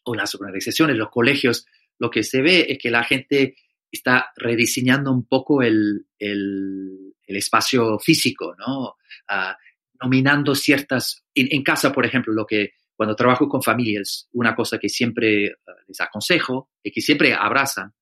[0.05, 1.67] o las organizaciones, los colegios,
[1.99, 3.57] lo que se ve es que la gente
[3.91, 8.97] está rediseñando un poco el, el, espacio físico, ¿no?
[9.27, 9.57] Ah,
[10.03, 14.91] nominando ciertas, en, casa, por ejemplo, lo que cuando trabajo con familias, una cosa que
[14.91, 17.95] siempre ah, les aconsejo y que siempre abrazan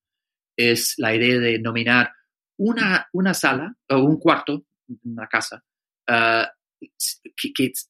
[0.57, 2.11] es la idea de nominar
[2.57, 4.65] una, una sala o un cuarto,
[5.03, 5.63] una casa,
[6.07, 7.89] ah, que, es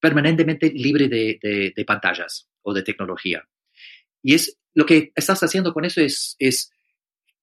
[0.00, 1.38] permanentemente libre de,
[1.74, 3.42] de pantallas o de tecnología.
[4.22, 6.70] Y es lo que estás haciendo con eso es, es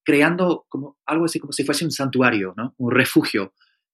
[0.04, 2.76] creando como algo así como si fuese un santuario, ¿no?
[2.78, 3.54] Un refugio.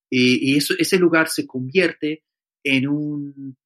[0.10, 2.24] Y, y eso, ese lugar se convierte
[2.64, 3.58] en un,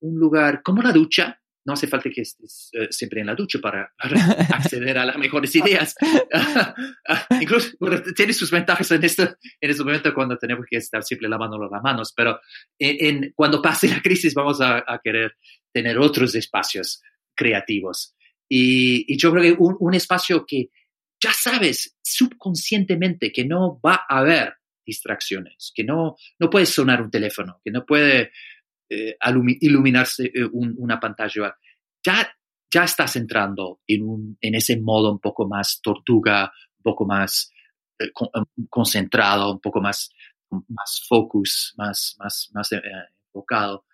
[0.00, 1.40] un, lugar como la ducha.
[1.66, 5.56] No hace falta que estés eh, siempre en la ducha para, acceder a las mejores
[5.56, 5.94] ideas.
[7.40, 7.70] Incluso
[8.14, 11.82] tiene sus ventajas en, esto, en este momento cuando tenemos que estar siempre lavándonos las
[11.82, 12.38] manos, pero
[12.78, 15.36] en, cuando pase la crisis vamos a, a querer
[15.72, 17.02] tener otros espacios
[17.34, 18.14] creativos.
[18.48, 20.70] Y, yo creo que un, espacio que
[21.22, 24.54] ya sabes subconscientemente que no va a haber
[24.86, 28.32] distracciones, que no, no puede sonar un teléfono, que no puede
[28.90, 29.16] eh,
[29.60, 31.56] iluminarse eh, una pantalla.
[32.04, 32.36] Ya,
[32.72, 37.50] ya estás entrando en, un, en ese modo un poco más tortuga, un poco más
[37.98, 38.10] eh,
[38.68, 40.10] concentrado, un poco más,
[40.50, 43.86] más focus, más, más, más enfocado.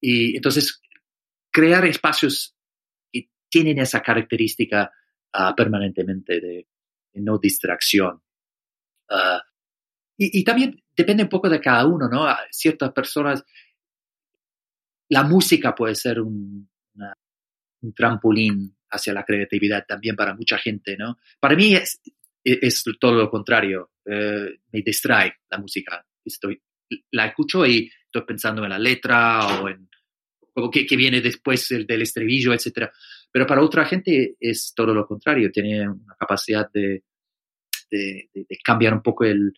[0.00, 0.80] Y entonces,
[1.50, 2.56] crear espacios
[3.50, 4.90] tienen esa característica
[5.32, 6.66] ah, permanentemente de,
[7.14, 8.22] no distracción.
[9.10, 9.42] Ah,
[10.16, 12.26] y, también depende un poco de cada uno, ¿no?
[12.50, 13.42] ciertas personas,
[15.08, 16.68] la música puede ser un,
[17.94, 21.18] trampolín hacia la creatividad también para mucha gente, ¿no?
[21.40, 22.02] Para mí es,
[22.44, 26.04] es todo lo contrario, eh, me distrae la música.
[26.22, 26.60] Estoy,
[27.12, 29.88] la escucho y estoy pensando en la letra o en
[30.52, 32.92] como que, viene después del estribillo, etcétera.
[33.32, 37.04] Pero para otra gente es todo lo contrario, tiene una capacidad de,
[38.64, 39.52] cambiar un poco el,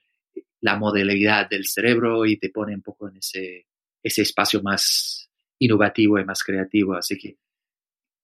[0.61, 3.67] la modalidad del cerebro y te pone un poco en ese,
[4.03, 6.95] ese espacio más innovativo y más creativo.
[6.95, 7.37] Así que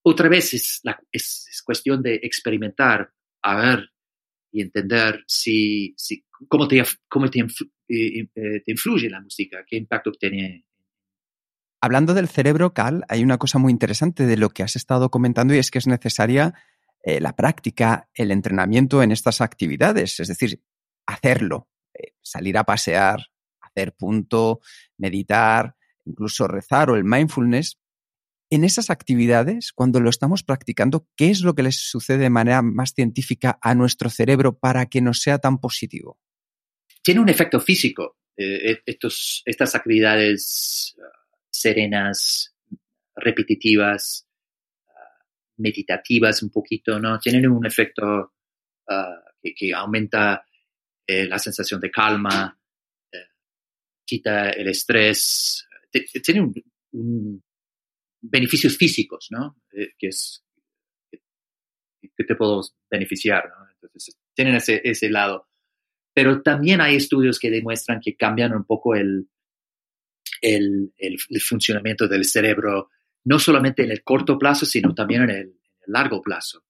[0.02, 3.90] otra vez es, cuestión de experimentar, a ver
[4.50, 5.94] y entender si,
[6.48, 7.46] cómo, te, cómo te, eh,
[7.88, 10.64] eh, te influye la música, qué impacto tiene
[11.80, 15.54] Hablando del cerebro, Cal, hay una cosa muy interesante de lo que has estado comentando
[15.54, 16.54] y es que es necesaria
[17.04, 20.60] eh, la práctica, el entrenamiento en estas actividades, es decir,
[21.06, 23.26] hacerlo, eh, salir a pasear,
[23.60, 24.60] hacer punto,
[24.96, 27.78] meditar, incluso rezar o el mindfulness.
[28.50, 32.60] En esas actividades, cuando lo estamos practicando, ¿qué es lo que les sucede de manera
[32.62, 36.18] más científica a nuestro cerebro para que nos sea tan positivo?
[37.04, 38.16] Tiene un efecto físico.
[38.36, 40.96] Eh, estos, estas actividades
[41.60, 42.54] serenas,
[43.14, 44.26] repetitivas,
[44.86, 45.24] ah,
[45.56, 47.18] meditativas un poquito, ¿no?
[47.18, 48.34] Tienen un efecto
[48.88, 50.44] ah, que, aumenta
[51.06, 52.58] eh, la sensación de calma,
[53.12, 53.16] eh,
[54.04, 55.66] quita el estrés,
[56.22, 56.52] tiene
[56.92, 57.42] un,
[58.20, 59.60] beneficios físicos, ¿no?
[59.72, 60.10] Eh, que
[62.24, 63.70] te puedo beneficiar, ¿no?
[63.70, 65.48] Entonces, tienen ese lado.
[66.14, 69.28] Pero también hay estudios que demuestran que cambian un poco el,
[70.40, 70.92] el,
[71.40, 72.90] funcionamiento del cerebro,
[73.24, 75.54] no solamente en el corto plazo, sino también en el,
[75.86, 76.64] largo plazo.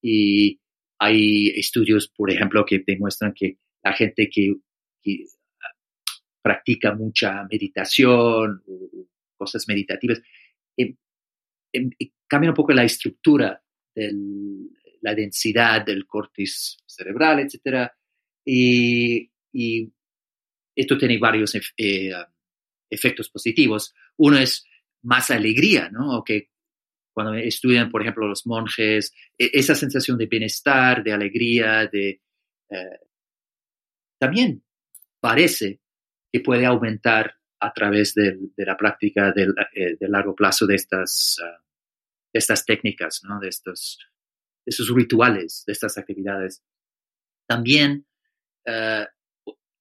[0.00, 0.60] Y
[0.98, 4.54] hay estudios, por ejemplo, que demuestran que la gente que,
[6.40, 8.62] practica mucha meditación
[9.36, 10.20] cosas meditativas,
[10.76, 10.94] em,
[11.72, 11.90] em,
[12.26, 13.62] cambia un poco la estructura
[13.94, 14.70] del
[15.04, 17.90] la densidad del córtex cerebral, etc.
[18.44, 19.30] Y,
[20.76, 22.10] esto tiene varios eh,
[22.94, 23.94] efectos positivos.
[24.16, 24.64] Uno es
[25.02, 26.22] más alegría, ¿no?
[26.24, 26.50] Que
[27.12, 32.20] cuando estudian, por ejemplo, los monjes, e, esa sensación de bienestar, de alegría, de...
[32.70, 32.98] Eh,
[34.18, 34.64] también
[35.20, 35.80] parece
[36.32, 41.36] que puede aumentar a través de, la práctica del, eh, de largo plazo de estas,
[41.42, 41.62] ah,
[42.32, 43.38] de estas técnicas, ¿no?
[43.38, 43.98] de, estos,
[44.66, 46.62] de estos rituales, de estas actividades.
[47.46, 48.06] También,
[48.66, 49.06] eh,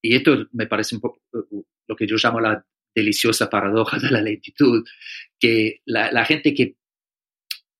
[0.01, 1.21] y esto me parece un poco
[1.87, 4.83] lo que yo llamo la deliciosa paradoja de la lentitud,
[5.39, 6.77] que la, gente que,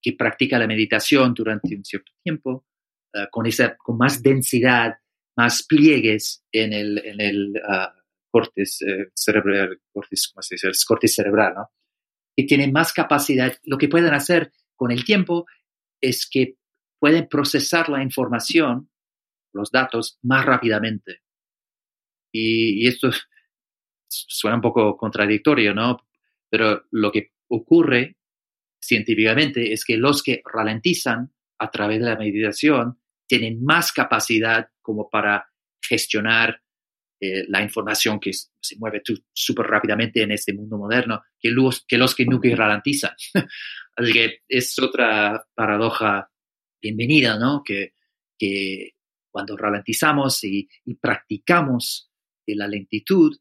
[0.01, 2.65] que, practica la meditación durante un cierto tiempo,
[3.13, 4.95] eh, con, esa, con más densidad,
[5.37, 8.41] más pliegues en el, en el uh,
[9.15, 10.67] cerebral, cortes, ¿cómo se dice?
[10.67, 11.69] El corte cerebral, ¿no?
[12.35, 15.45] Y tienen más capacidad, lo que pueden hacer con el tiempo
[16.01, 16.57] es que
[16.99, 18.89] pueden procesar la información,
[19.53, 21.21] los datos, más rápidamente.
[22.33, 23.11] Y, y esto
[24.27, 25.97] suena un poco contradictorio, ¿no?
[26.49, 28.17] Pero lo que ocurre
[28.81, 35.09] científicamente es que los que ralentizan a través de la meditación tienen más capacidad como
[35.09, 35.47] para
[35.81, 36.61] gestionar
[37.19, 41.97] eh, la información que se mueve súper rápidamente en este mundo moderno que los que,
[41.97, 43.13] los que nunca ralentizan.
[43.95, 46.29] Así que es otra paradoja
[46.81, 47.63] bienvenida, ¿no?
[47.63, 47.93] Que,
[49.31, 52.11] cuando ralentizamos y, y practicamos
[52.45, 53.35] la lentitud,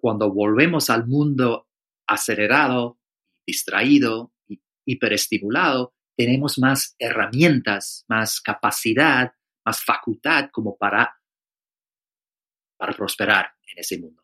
[0.00, 1.68] cuando volvemos al mundo
[2.06, 2.98] acelerado,
[3.46, 4.32] distraído,
[4.84, 9.32] hiperestimulado, tenemos más herramientas, más capacidad,
[9.64, 11.20] más facultad como para,
[12.76, 14.22] para prosperar en ese mundo.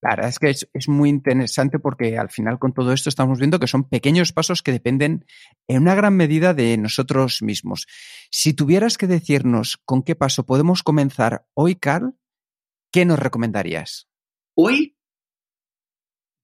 [0.00, 3.60] Claro, es que es, es, muy interesante porque al final con todo esto estamos viendo
[3.60, 5.24] que son pequeños pasos que dependen
[5.68, 7.86] en una gran medida de nosotros mismos.
[8.28, 12.16] Si tuvieras que decirnos con qué paso podemos comenzar hoy, Carl,
[12.90, 14.11] ¿qué nos recomendarías?
[14.54, 14.96] Hoy,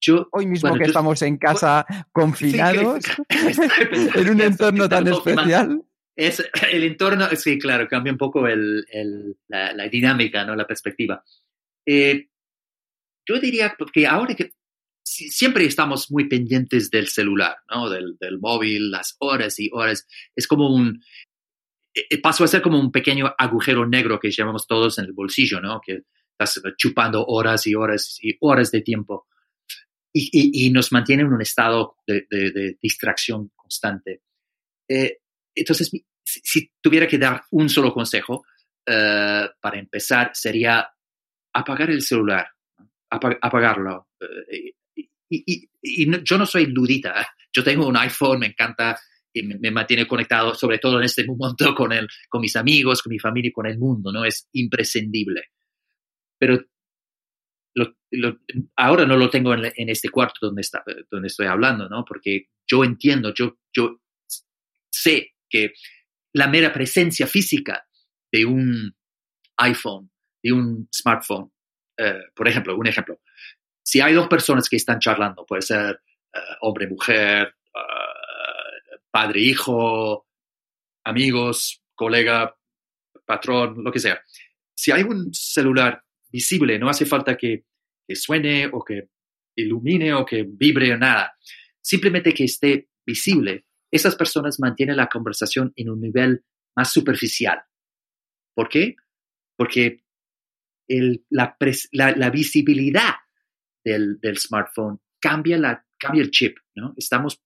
[0.01, 0.29] yo...
[0.33, 5.83] Hoy mismo que estamos en casa confinados, en un entorno tan especial.
[6.17, 6.43] Es,
[6.73, 10.57] el entorno, sí, claro, cambia un poco el, el, la, dinámica, ¿no?
[10.57, 11.23] la perspectiva.
[11.87, 12.29] Eh,
[13.27, 14.53] yo diría que ahora que
[15.05, 17.89] siempre estamos muy pendientes del celular, ¿no?
[17.89, 21.01] del, del móvil, las horas y horas, es como un,
[21.95, 25.13] eh, eh, pasó a ser como un pequeño agujero negro que llevamos todos en el
[25.13, 25.81] bolsillo, ¿no?
[25.85, 26.03] Que
[26.77, 29.29] chupando horas y horas y horas de tiempo
[30.13, 34.23] y, nos mantiene en un estado de, distracción constante.
[34.89, 35.19] Eh,
[35.55, 35.91] entonces,
[36.25, 38.45] si, tuviera que dar un solo consejo
[38.87, 40.89] uh, para empezar, sería
[41.53, 42.49] apagar el celular,
[43.11, 44.09] apagarlo.
[44.51, 48.99] Y, y, yo no soy ludita, yo tengo un iPhone, me encanta
[49.33, 53.03] y me, me, mantiene conectado, sobre todo en este momento, con, el, con mis amigos,
[53.03, 54.25] con mi familia y con el mundo, ¿no?
[54.25, 55.51] Es imprescindible
[56.39, 56.65] pero
[58.77, 62.05] ahora no lo tengo en, este cuarto donde, está, donde estoy hablando, ¿no?
[62.05, 64.01] Porque yo entiendo, yo, yo
[64.91, 65.75] sé que
[66.35, 67.87] la mera presencia física
[68.33, 68.95] de un
[69.59, 70.11] iPhone,
[70.43, 71.53] de un smartphone,
[71.97, 73.21] eh, por ejemplo, un ejemplo,
[73.83, 76.01] si hay dos personas que están charlando, puede ser
[76.33, 80.27] eh, hombre, mujer, uh, padre, hijo,
[81.05, 82.55] amigos, colega,
[83.25, 84.23] patrón, lo que sea,
[84.75, 87.65] si hay un celular visible, no hace falta que,
[88.15, 89.11] suene o que
[89.57, 91.37] ilumine o que vibre o nada,
[91.81, 93.67] simplemente que esté visible.
[93.91, 96.45] Esas personas mantienen la conversación en un nivel
[96.77, 97.61] más superficial.
[98.55, 98.97] ¿Por qué?
[99.57, 100.05] Porque
[101.31, 103.15] la, visibilidad
[103.85, 106.95] del, smartphone cambia, cambia el chip, ¿no?
[106.97, 107.43] Estamos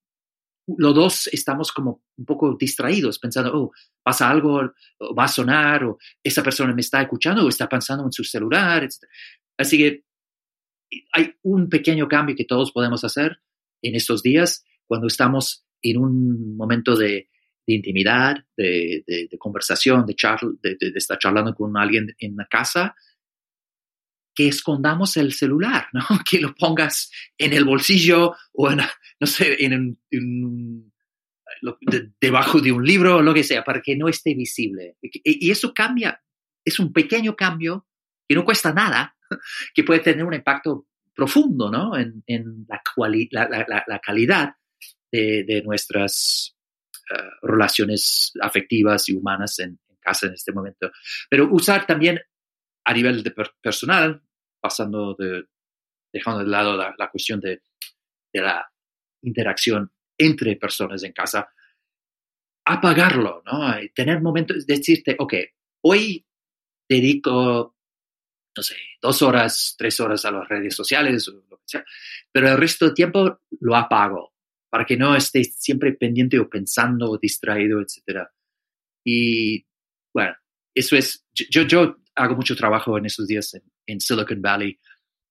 [0.67, 3.73] los dos estamos como un poco distraídos, pensando, oh,
[4.03, 4.73] pasa algo,
[5.19, 8.85] va a sonar, o esa persona me está escuchando, o está pensando en su celular,
[8.85, 9.05] etc.
[9.57, 10.05] Así que
[11.13, 13.41] hay un pequeño cambio que todos podemos hacer
[13.83, 17.29] en estos días cuando estamos en un momento de,
[17.67, 20.15] intimidad, de, conversación, de,
[20.63, 22.95] de, estar charlando con alguien en la casa,
[24.35, 26.03] que escondamos el celular, ¿no?
[26.29, 28.81] Que lo pongas en el bolsillo o en,
[29.21, 29.99] no sé, en,
[32.21, 34.97] debajo de un libro o lo que sea, para que no esté visible.
[35.01, 36.21] Y, eso cambia,
[36.65, 37.87] es un pequeño cambio
[38.29, 39.17] que no cuesta nada,
[39.75, 41.97] que puede tener un impacto profundo, ¿no?
[41.97, 42.25] En,
[42.69, 44.55] la, calidad
[45.11, 46.57] de, nuestras
[47.11, 50.91] eh, relaciones afectivas y humanas en, casa en este momento.
[51.31, 52.21] Pero usar también
[52.85, 54.23] a nivel de personal,
[54.61, 55.45] pasando de,
[56.13, 57.63] dejando de lado la, cuestión de,
[58.33, 58.71] la
[59.23, 61.49] interacción entre personas en casa,
[62.65, 63.75] apagarlo, ¿no?
[63.95, 65.35] tener momentos, decirte, ok,
[65.85, 66.25] hoy
[66.89, 67.77] dedico,
[68.57, 71.85] no sé, dos horas, tres horas a las redes sociales, o lo que sea,
[72.31, 74.33] pero el resto del tiempo lo apago
[74.71, 78.27] para que no estés siempre pendiente o pensando o distraído, etc.
[79.05, 79.67] Y
[80.15, 80.35] bueno,
[80.75, 83.55] eso es, yo, yo hago mucho trabajo en esos días
[83.87, 84.79] en, Silicon Valley.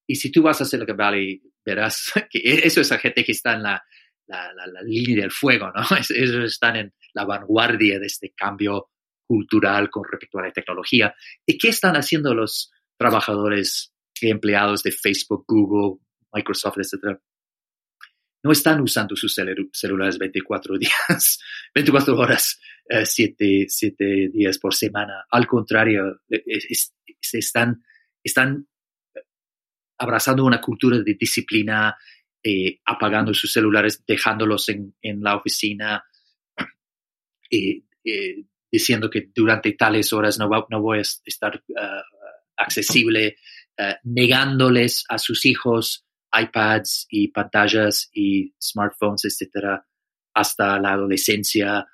[0.07, 3.31] Y si tú vas a Silicon Valley, verás que e, eso es la gente que
[3.31, 3.83] está en la,
[4.27, 5.81] la, la, línea del fuego, ¿no?
[6.09, 8.89] Ellos están en la vanguardia de este cambio
[9.25, 11.15] cultural con respecto a la tecnología.
[11.45, 15.99] ¿Y qué están haciendo los trabajadores y empleados de Facebook, Google,
[16.33, 17.19] Microsoft, etcétera?
[18.43, 21.39] No están usando sus celulares 24 días,
[21.75, 22.59] 24 horas,
[23.03, 25.25] 7, eh, días por semana.
[25.29, 26.21] Al contrario,
[27.19, 27.83] se están,
[28.23, 28.67] están
[29.99, 31.95] abrazando una cultura de disciplina,
[32.43, 36.03] eh, apagando sus celulares, dejándolos en, en la oficina,
[38.71, 42.03] diciendo que durante tales horas no, no voy a estar ah,
[42.57, 43.37] accesible,
[43.77, 49.85] ah, negándoles a sus hijos iPads y pantallas y smartphones, etcétera,
[50.33, 51.85] hasta la adolescencia.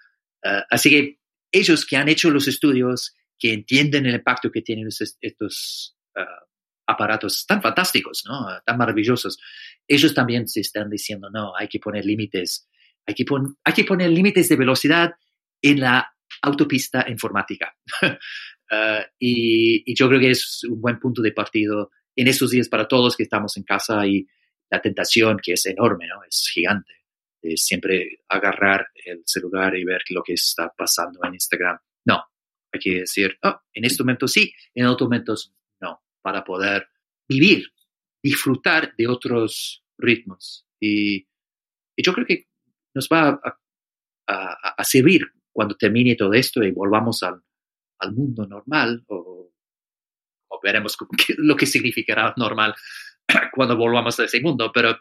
[0.43, 1.19] Ah, así que
[1.51, 5.95] ellos que han hecho los estudios, que entienden el impacto que tienen estos,
[6.87, 8.47] aparatos tan fantásticos, ¿no?
[8.65, 9.37] tan maravillosos,
[9.87, 12.67] ellos también se están diciendo, no, hay que poner límites,
[13.05, 13.25] hay que,
[13.63, 15.11] hay que poner límites de velocidad
[15.61, 17.75] en la autopista informática.
[18.69, 22.87] Uh, y, yo creo que es un buen punto de partido en estos días para
[22.87, 24.27] todos que estamos en casa y
[24.69, 26.23] la tentación que es enorme, ¿no?
[26.23, 26.93] Es gigante.
[27.41, 31.77] Es siempre agarrar el celular y ver lo que está pasando en Instagram.
[32.05, 32.21] No,
[32.73, 36.89] hay que decir, oh, en este momento sí, en otros momentos no, para poder
[37.29, 37.71] vivir,
[38.21, 40.67] disfrutar de otros ritmos.
[40.81, 41.25] Y,
[41.99, 42.47] yo creo que
[42.93, 43.41] nos va
[44.27, 45.25] a, a servir
[45.57, 47.41] cuando termine todo esto y volvamos al,
[48.13, 49.03] mundo normal,
[50.61, 50.97] veremos
[51.37, 52.75] lo que significará normal
[53.53, 54.97] cuando volvamos a ese mundo, pero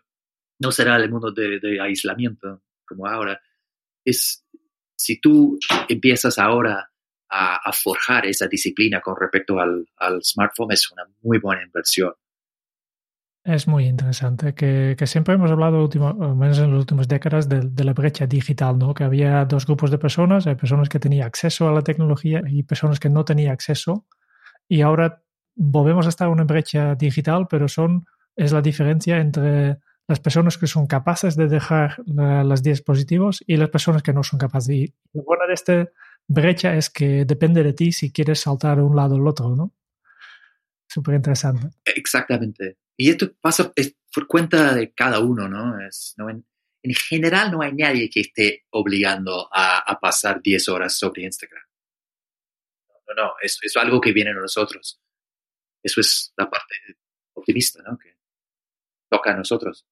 [0.59, 3.41] no será el mundo de, aislamiento como ahora.
[4.05, 4.47] Es,
[4.97, 6.91] si tú empiezas ahora
[7.29, 12.15] a, a, forjar esa disciplina con respecto al, al smartphone, es una muy buena inversión.
[13.47, 17.61] Es muy interesante, que, que siempre hemos hablado, último, menos en las últimas décadas, de,
[17.61, 18.93] de, la brecha digital, ¿no?
[18.93, 22.65] que había dos grupos de personas, hay personas que tenían acceso a la tecnología y
[22.65, 24.09] personas que no tenían acceso,
[24.69, 25.23] y ahora
[25.57, 30.57] volvemos a estar en una brecha digital, pero son, es la diferencia entre las personas
[30.57, 34.71] que son capaces de dejar la, los dispositivos y las personas que no son capaces.
[34.71, 35.91] Y lo bueno de esta
[36.29, 39.75] brecha es que depende de ti si quieres saltar de un lado al otro, ¿no?
[40.87, 41.71] Súper interesante.
[41.85, 42.79] Exactamente.
[42.97, 43.73] Y esto pasa
[44.15, 45.81] por cuenta de cada uno, ¿no?
[45.81, 46.31] Es, ¿no?
[46.31, 46.45] En,
[47.09, 51.65] general no hay nadie que esté obligando a, pasar 10 horas sobre Instagram.
[53.09, 55.01] No, no, es, es algo que viene de nosotros.
[55.87, 56.75] Eso es la parte
[57.37, 57.97] optimista, ¿no?
[57.97, 58.17] Que
[59.09, 59.85] toca a nosotros.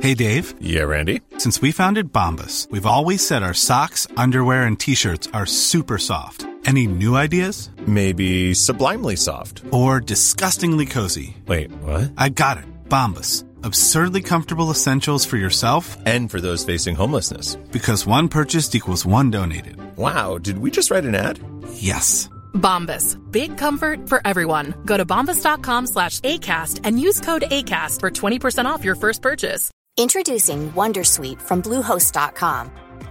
[0.00, 0.54] Hey, Dave.
[0.60, 1.20] Yeah, Randy.
[1.38, 6.44] Since we founded Bombus, we've always said our socks, underwear, and T-shirts are super soft.
[6.64, 7.70] Any new ideas?
[7.86, 9.62] Maybe sublimely soft.
[9.70, 11.36] Or disgustingly cozy.
[11.46, 12.10] Wait, what?
[12.18, 12.64] I got it.
[12.88, 13.44] Bombas.
[13.62, 17.54] Absurdly comfortable essentials for yourself and for those facing homelessness.
[17.70, 19.76] Because one purchased equals one donated.
[19.96, 21.38] Wow, did we just write an ad?
[21.74, 22.28] Yes.
[22.56, 23.16] Bombas.
[23.30, 24.74] Big comfort for everyone.
[24.84, 29.70] Go to bombas.com slash ACAST and use code ACAST for 20% off your first purchase.
[29.96, 32.70] Introducing Wondersuite from Bluehost.com.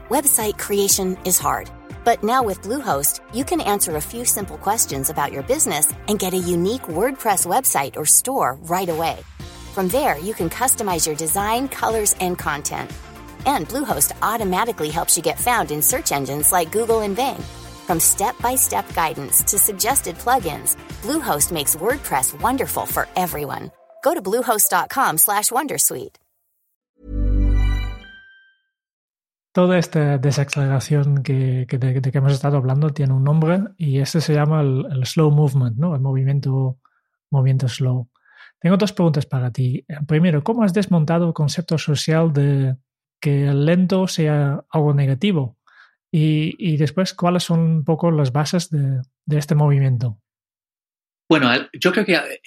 [0.09, 1.71] Website creation is hard.
[2.03, 6.19] But now with Bluehost, you can answer a few simple questions about your business and
[6.19, 9.17] get a unique WordPress website or store right away.
[9.73, 12.91] From there, you can customize your design, colors, and content.
[13.47, 17.43] And Bluehost automatically helps you get found in search engines like Google and Bing.
[17.85, 23.71] From step-by-step guidance to suggested plugins, Bluehost makes WordPress wonderful for everyone.
[24.03, 26.17] Go to bluehost.com/wondersuite.
[29.55, 33.99] toda esta desaceleración que, que de, de, que hemos estado hablando tiene un nombre y
[33.99, 35.95] este se llama el, el, slow movement, ¿no?
[35.95, 36.79] El movimiento,
[37.31, 38.09] movimiento slow.
[38.59, 39.85] Tengo dos preguntas para ti.
[40.07, 42.75] Primero, ¿cómo has desmontado el concepto social de
[43.21, 45.55] que el lento sea algo negativo?
[46.15, 50.21] Y, y después, ¿cuáles son un poco las bases de, de este movimiento?
[51.27, 52.39] Bueno, yo creo que eh,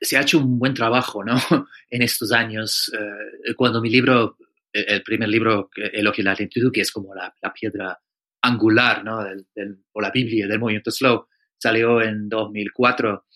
[0.00, 1.34] se ha hecho un buen trabajo ¿no?
[1.90, 2.92] en estos años.
[2.94, 4.36] Eh, cuando mi libro
[4.72, 8.00] el primer libro, Elogio la lentitud, que es como la, piedra
[8.42, 9.22] angular, ¿no?
[9.22, 11.26] Del, o la Biblia del movimiento slow,
[11.58, 13.26] salió en 2004.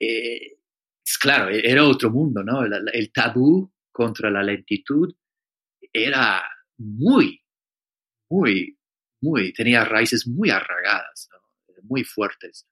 [0.00, 0.56] Eh,
[1.20, 2.64] claro, e-, era otro mundo, ¿no?
[2.64, 5.14] El, tabú contra la lentitud
[5.92, 6.42] era
[6.78, 7.40] muy,
[8.30, 8.76] muy,
[9.24, 11.30] muy, tenía raíces muy arraigadas,
[11.82, 12.66] muy fuertes.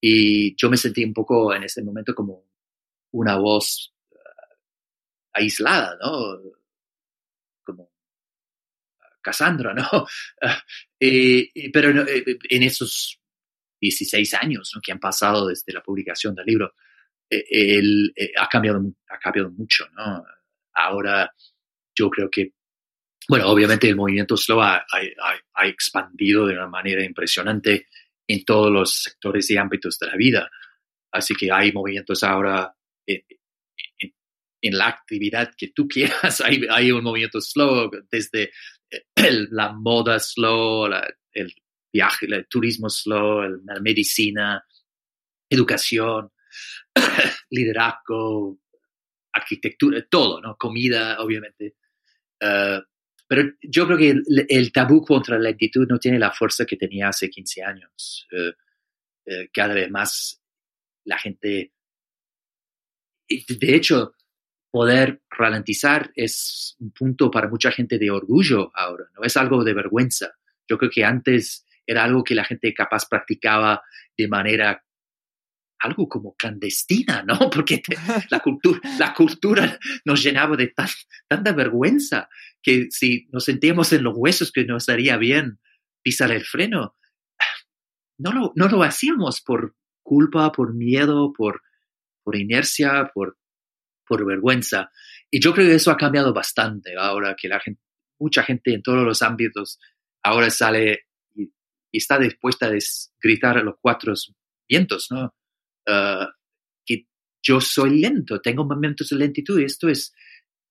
[0.00, 2.46] Y yo me sentí un poco en ese momento como
[3.12, 4.16] una voz uh,
[5.34, 6.40] aislada, ¿no?
[7.62, 7.90] Como
[9.22, 10.06] Cassandra, ¿no?
[11.72, 13.20] pero en esos
[13.80, 16.74] 16 años que han pasado desde la publicación del libro,
[17.28, 20.24] él ha, cambiado, ha cambiado mucho, ¿no?
[20.74, 21.32] Ahora
[21.94, 22.52] yo creo que
[23.28, 24.84] bueno, obviamente el movimiento slow ha,
[25.64, 27.88] expandido de una manera impresionante
[28.26, 30.50] en todos los sectores y ámbitos de la vida.
[31.12, 32.74] Así que hay movimientos ahora
[33.06, 33.22] en,
[34.62, 36.40] la actividad que tú quieras.
[36.40, 38.50] Hay, un movimiento slow desde
[39.50, 40.90] la moda slow,
[41.32, 41.54] el
[41.92, 44.64] viaje, el turismo slow, la medicina,
[45.48, 46.30] educación,
[47.50, 48.58] liderazgo,
[49.32, 50.56] arquitectura, todo, ¿no?
[50.56, 51.76] Comida, obviamente.
[52.40, 52.82] Uh,
[53.34, 54.14] pero yo creo que
[54.48, 58.28] el, tabú contra la lentitud no tiene la fuerza que tenía hace 15 años.
[58.30, 58.52] Eh,
[59.26, 60.40] eh, cada vez más
[61.04, 61.72] la gente...
[63.28, 64.14] De hecho,
[64.70, 69.74] poder ralentizar es un punto para mucha gente de orgullo ahora, no es algo de
[69.74, 70.34] vergüenza.
[70.68, 73.82] Yo creo que antes era algo que la gente capaz practicaba
[74.16, 74.83] de manera
[75.78, 77.38] algo como clandestina, ¿no?
[77.50, 77.82] Porque
[78.30, 80.72] la, cultura, la cultura nos llenaba de
[81.28, 82.28] tanta vergüenza
[82.62, 85.60] que si nos sentíamos en los huesos que nos haría bien
[86.02, 86.96] pisar el freno,
[88.18, 91.62] no lo, no lo hacíamos por culpa, por miedo, por,
[92.22, 93.38] por inercia, por,
[94.06, 94.90] por vergüenza.
[95.30, 97.80] Y yo creo que eso ha cambiado bastante ahora que la gente,
[98.18, 99.78] mucha gente en todos los ámbitos
[100.22, 101.50] ahora sale y,
[101.92, 102.72] está dispuesta a
[103.20, 104.14] gritar a los cuatro
[104.68, 105.34] vientos, ¿no?
[105.86, 106.30] Ah,
[106.84, 107.06] que
[107.42, 110.14] yo soy lento, tengo momentos de lentitud y esto es,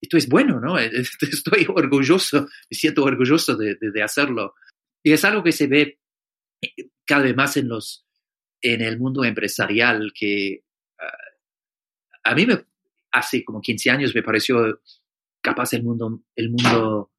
[0.02, 0.78] esto es bueno, ¿no?
[0.80, 4.56] Estoy orgulloso, me siento orgulloso de, de, hacerlo.
[5.04, 6.00] Y es algo que se ve
[6.62, 8.06] eh, cada vez más en, los,
[8.62, 10.64] en el mundo empresarial, que
[11.00, 12.48] ah, a mí
[13.12, 14.82] hace como 15 años me pareció
[15.42, 17.12] capaz el mundo, el mundo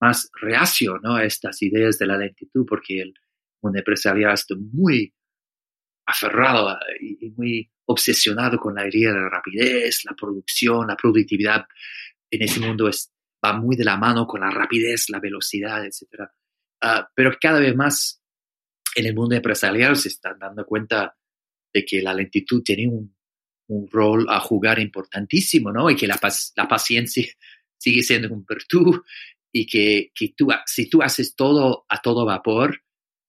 [0.00, 3.14] más reacio a estas ideas de la lentitud, porque el
[3.62, 5.14] mundo empresarial está muy
[6.08, 11.66] aferrado y, muy obsesionado con la idea de la rapidez, la producción, la productividad.
[12.30, 13.12] En ese mundo es,
[13.44, 16.28] va muy de la mano con la rapidez, la velocidad, etc.
[16.82, 18.22] Ah, pero cada vez más
[18.94, 21.16] en el mundo empresarial se están dando cuenta
[21.72, 23.14] de que la lentitud tiene un,
[23.90, 25.90] rol a jugar importantísimo, ¿no?
[25.90, 26.18] Y que la,
[26.56, 27.26] la paciencia
[27.76, 29.02] sigue siendo un virtud
[29.52, 30.10] y que,
[30.66, 32.82] si tú haces todo a todo vapor,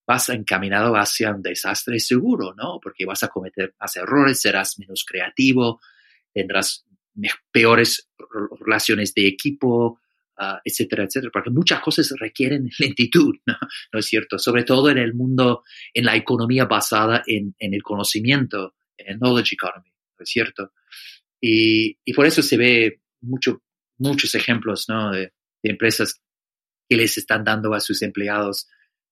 [0.09, 2.79] vas encaminado hacia un desastre seguro, ¿no?
[2.81, 5.79] Porque vas a cometer más errores, serás menos creativo,
[6.33, 6.83] tendrás
[7.51, 8.09] peores
[8.59, 9.99] relaciones de equipo,
[10.35, 13.55] ah, etcétera, etcétera, porque muchas cosas requieren lentitud, ¿no?
[13.93, 13.99] ¿no?
[13.99, 14.39] es cierto?
[14.39, 15.61] Sobre todo en el mundo,
[15.93, 20.73] en la economía basada en, en el conocimiento, en el knowledge economy, ¿no es cierto?
[21.39, 23.61] Y, y por eso se ve mucho,
[23.99, 25.11] muchos ejemplos, ¿no?
[25.11, 26.19] De, de empresas
[26.89, 28.65] que les están dando a sus empleados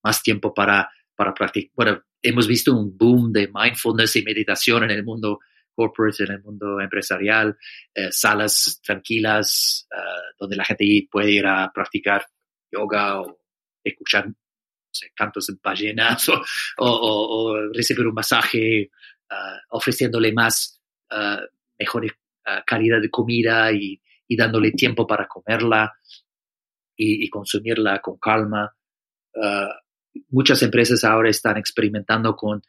[0.08, 1.72] más tiempo para, para practicar.
[1.76, 5.39] Bueno, hemos visto un boom de mindfulness y meditación en el mundo
[5.76, 7.58] corporate, en el mundo empresarial,
[7.93, 12.26] eh, salas tranquilas eh, donde la gente puede ir a practicar
[12.72, 13.41] yoga o
[13.84, 14.28] escuchar
[15.14, 16.30] cantos de ballenas
[16.78, 18.89] o, recibir un masaje eh,
[19.70, 20.82] ofreciéndole más,
[21.80, 22.08] mejor
[22.66, 25.93] calidad de comida y, dándole tiempo para comerla
[26.95, 28.74] y, consumirla con calma
[30.30, 32.61] muchas empresas ahora están experimentando con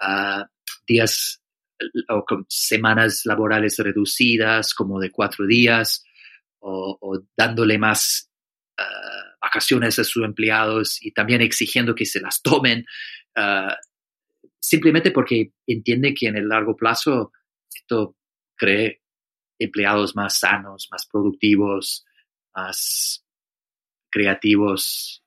[0.00, 0.48] ah,
[0.86, 1.42] días
[2.08, 6.04] o con semanas laborales reducidas, como de cuatro días,
[6.60, 8.30] o, dándole más
[8.78, 12.84] ah, vacaciones a sus empleados y también exigiendo que se las tomen,
[13.36, 13.76] ah,
[14.60, 17.32] simplemente porque entiende que en el largo plazo
[17.72, 18.16] esto
[18.56, 19.02] cree
[19.58, 22.04] empleados más sanos, más productivos,
[22.54, 23.24] más
[24.10, 25.22] creativos,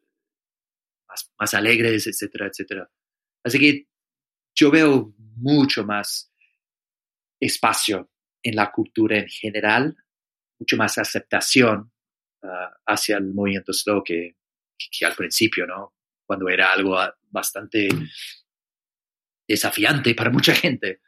[1.39, 2.89] más, alegres, etcétera, etcétera.
[3.43, 3.87] Así que
[4.55, 6.31] yo veo mucho más
[7.39, 8.09] espacio
[8.43, 9.95] en la cultura en general,
[10.59, 11.91] mucho más aceptación
[12.43, 14.35] ah, hacia el movimiento slow que,
[14.77, 15.95] que, al principio, ¿no?
[16.25, 17.87] Cuando era algo ah, bastante
[19.47, 21.01] desafiante para mucha gente.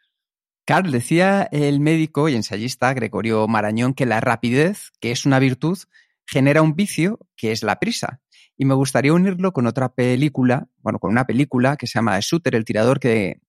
[0.65, 5.77] Carl, decía el médico y ensayista Gregorio Marañón que la rapidez, que es una virtud,
[6.25, 8.21] genera un vicio, que es la prisa.
[8.63, 12.55] Y me gustaría unirlo con otra película, bueno, con una película que se llama Shooter,
[12.55, 13.41] el tirador, que,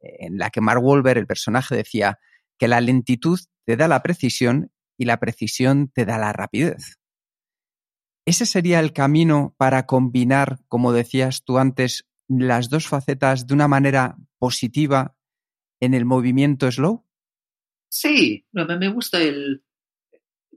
[0.00, 2.18] en la que Mark Wahlberg, el personaje, decía
[2.58, 6.98] que la lentitud te da la precisión y la precisión te da la rapidez.
[8.24, 13.68] ¿Ese sería el camino para combinar, como decías tú antes, las dos facetas de una
[13.68, 15.14] manera positiva
[15.80, 17.04] en el movimiento slow?
[17.90, 19.62] Sí, me gusta el...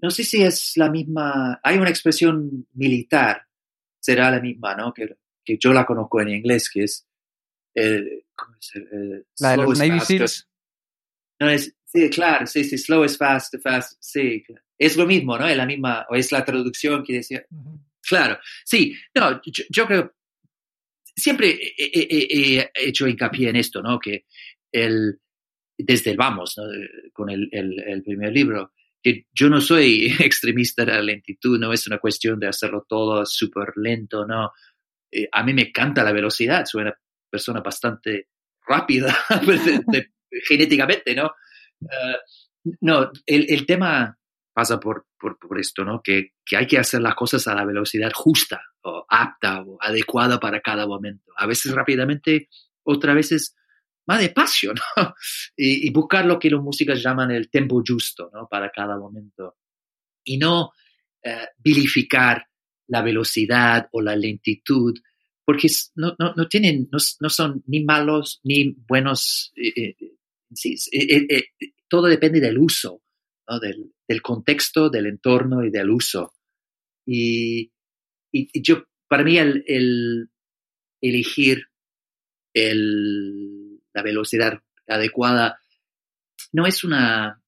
[0.02, 1.60] No sé si es la misma...
[1.64, 3.46] Hay una expresión militar,
[4.06, 4.94] será la misma, ¿no?
[4.94, 7.08] Que, que yo la conozco en inglés, que es...
[7.74, 10.48] El, ¿cómo es el, la de los Navy Seals.
[11.40, 14.44] No, es, sí, claro, sí, sí, slow is fast, fast, sí.
[14.78, 15.48] Es lo mismo, ¿no?
[15.48, 17.46] Es la misma, o es la traducción que decía.
[18.08, 20.16] Claro, sí, no, yo, creo,
[21.16, 24.00] siempre he, hecho hincapié en esto, ¿no?
[24.00, 24.26] Que
[24.72, 25.20] el,
[25.78, 26.64] desde el vamos, ¿no?
[27.12, 28.72] con el, el, primer libro,
[29.06, 33.24] que yo no soy extremista de la lentitud, no es una cuestión de hacerlo todo
[33.24, 34.52] súper lento, ¿no?
[35.12, 36.98] Eh, a mí me encanta la velocidad, soy una
[37.30, 38.30] persona bastante
[38.68, 39.16] rápida
[40.48, 41.28] genéticamente, ¿no?
[41.82, 42.18] Eh,
[42.82, 44.18] no, el, el, tema
[44.52, 46.02] pasa por, por, por esto, ¿no?
[46.02, 50.40] Que, que, hay que hacer las cosas a la velocidad justa o apta o adecuada
[50.40, 51.32] para cada momento.
[51.38, 52.50] A veces rápidamente,
[52.82, 53.56] otras veces
[54.08, 54.82] más despacio, ¿no?
[55.58, 58.48] Y, y, buscar lo que los músicos llaman el tempo justo, ¿no?
[58.48, 59.58] Para cada momento.
[60.24, 60.72] Y no
[61.24, 62.46] eh, vilificar
[62.88, 64.94] la velocidad o la lentitud,
[65.44, 69.52] porque no, no, no tienen, no, no, son ni malos ni buenos.
[69.56, 69.96] Eh, eh,
[70.54, 70.76] sí,
[71.88, 73.02] todo depende del uso,
[73.62, 76.34] del, del, contexto, del entorno y del uso.
[77.08, 77.72] Y,
[78.32, 80.30] y, yo, para mí, el, el
[81.02, 81.70] elegir
[82.54, 83.55] el,
[83.96, 85.60] la velocidad adecuada
[86.52, 87.42] no es una,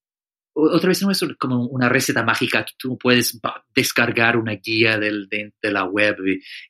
[0.54, 2.66] otra vez no es como una receta mágica.
[2.78, 3.40] Tú puedes
[3.76, 6.18] descargar una guía del, de, la web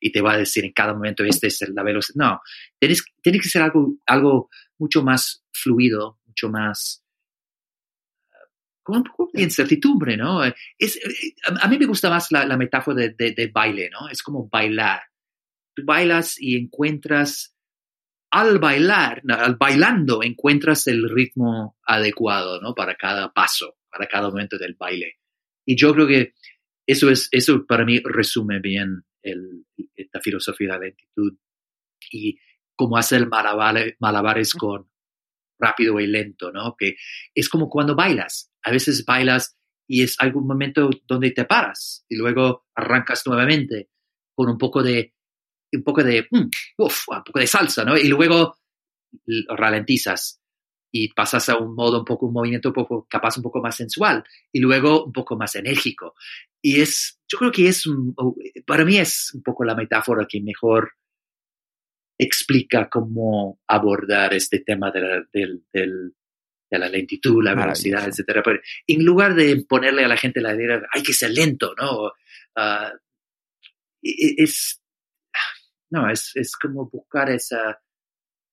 [0.02, 2.16] y, te va a decir en cada momento esta es la velocidad.
[2.16, 2.42] No,
[2.80, 7.04] tienes, tiene que ser algo, algo mucho más fluido, mucho más
[8.84, 10.42] con un poco de incertidumbre, ¿no?
[10.78, 10.98] Es,
[11.60, 14.08] a mí me gusta más la, metáfora de, de, baile, ¿no?
[14.08, 15.02] Es como bailar.
[15.76, 17.57] Tú bailas y encuentras,
[18.40, 22.76] al bailar, al bailando, encuentras el ritmo adecuado, ¿no?
[22.76, 25.16] Para cada paso, para cada momento del baile.
[25.66, 26.34] Y yo creo que
[26.86, 29.66] eso, es, eso para mí resume bien el,
[29.96, 31.38] esta filosofía de la lentitud
[32.12, 32.40] y
[32.76, 34.90] cómo hacer malabares, malabares con
[35.60, 36.76] rápido y lento, ¿no?
[36.78, 36.96] Que
[37.34, 38.52] es como cuando bailas.
[38.64, 39.58] A veces bailas
[39.88, 43.90] y es algún momento donde te paras y luego arrancas nuevamente
[44.36, 45.16] con un poco de,
[45.72, 47.98] un poco de, mm, uf, un poco de salsa, ¿no?
[47.98, 48.58] Y luego
[49.50, 50.42] ralentizas
[50.92, 53.76] y pasas a un modo un poco, un movimiento un poco, capaz un poco más
[53.76, 56.16] sensual y luego un poco más enérgico.
[56.62, 57.84] Y es, yo creo que es,
[58.66, 60.92] para mí es un poco la metáfora que mejor
[62.18, 65.24] explica cómo abordar este tema de la,
[66.70, 68.42] de la lentitud, la velocidad, etc.
[68.44, 72.12] Pero en lugar de ponerle a la gente la idea, hay que ser lento, ¿no?
[72.56, 72.92] Ah,
[74.02, 74.82] es,
[75.90, 77.80] no, es, es como buscar esa...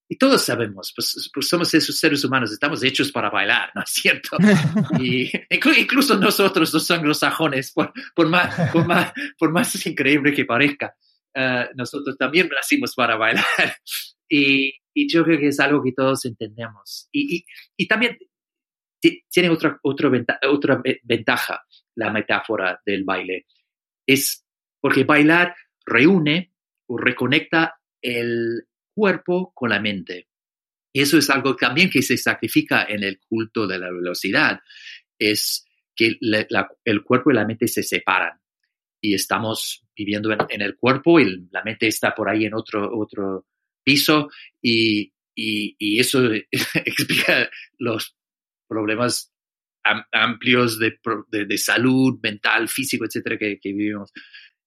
[0.07, 3.91] Y todos sabemos, pues, pues, somos esos seres humanos, estamos hechos para bailar, ¿no es
[3.91, 4.37] cierto?
[5.01, 5.30] y
[5.78, 10.95] incluso nosotros, los anglosajones, por, por, más, por, más, por más increíble que parezca,
[11.35, 13.45] eh, nosotros también nacimos para bailar.
[14.28, 17.09] y, y, yo creo que es algo que todos entendemos.
[17.11, 17.47] Y, y,
[17.78, 18.18] y también
[19.30, 20.11] tiene otra, otra,
[20.49, 21.64] otra ventaja
[21.97, 23.47] la metáfora del baile.
[24.07, 24.45] Es
[24.80, 25.55] porque bailar
[25.85, 26.54] reúne
[26.89, 28.64] reconecta el
[28.95, 30.28] cuerpo con la mente.
[30.93, 34.61] Y eso es algo también que se sacrifica en el culto de la velocidad,
[35.18, 35.64] es
[35.97, 38.39] que el cuerpo y la mente se separan
[39.05, 43.47] y estamos viviendo en, el cuerpo y la mente está por ahí en otro, otro
[43.85, 44.30] piso
[44.62, 46.22] y, y, eso
[46.74, 48.16] explica los
[48.66, 49.30] problemas
[50.11, 50.99] amplios de,
[51.30, 54.11] de, salud mental, físico, etcétera, que, que, vivimos.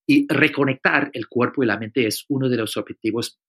[0.09, 3.39] Y reconectar el cuerpo y la mente es uno de los objetivos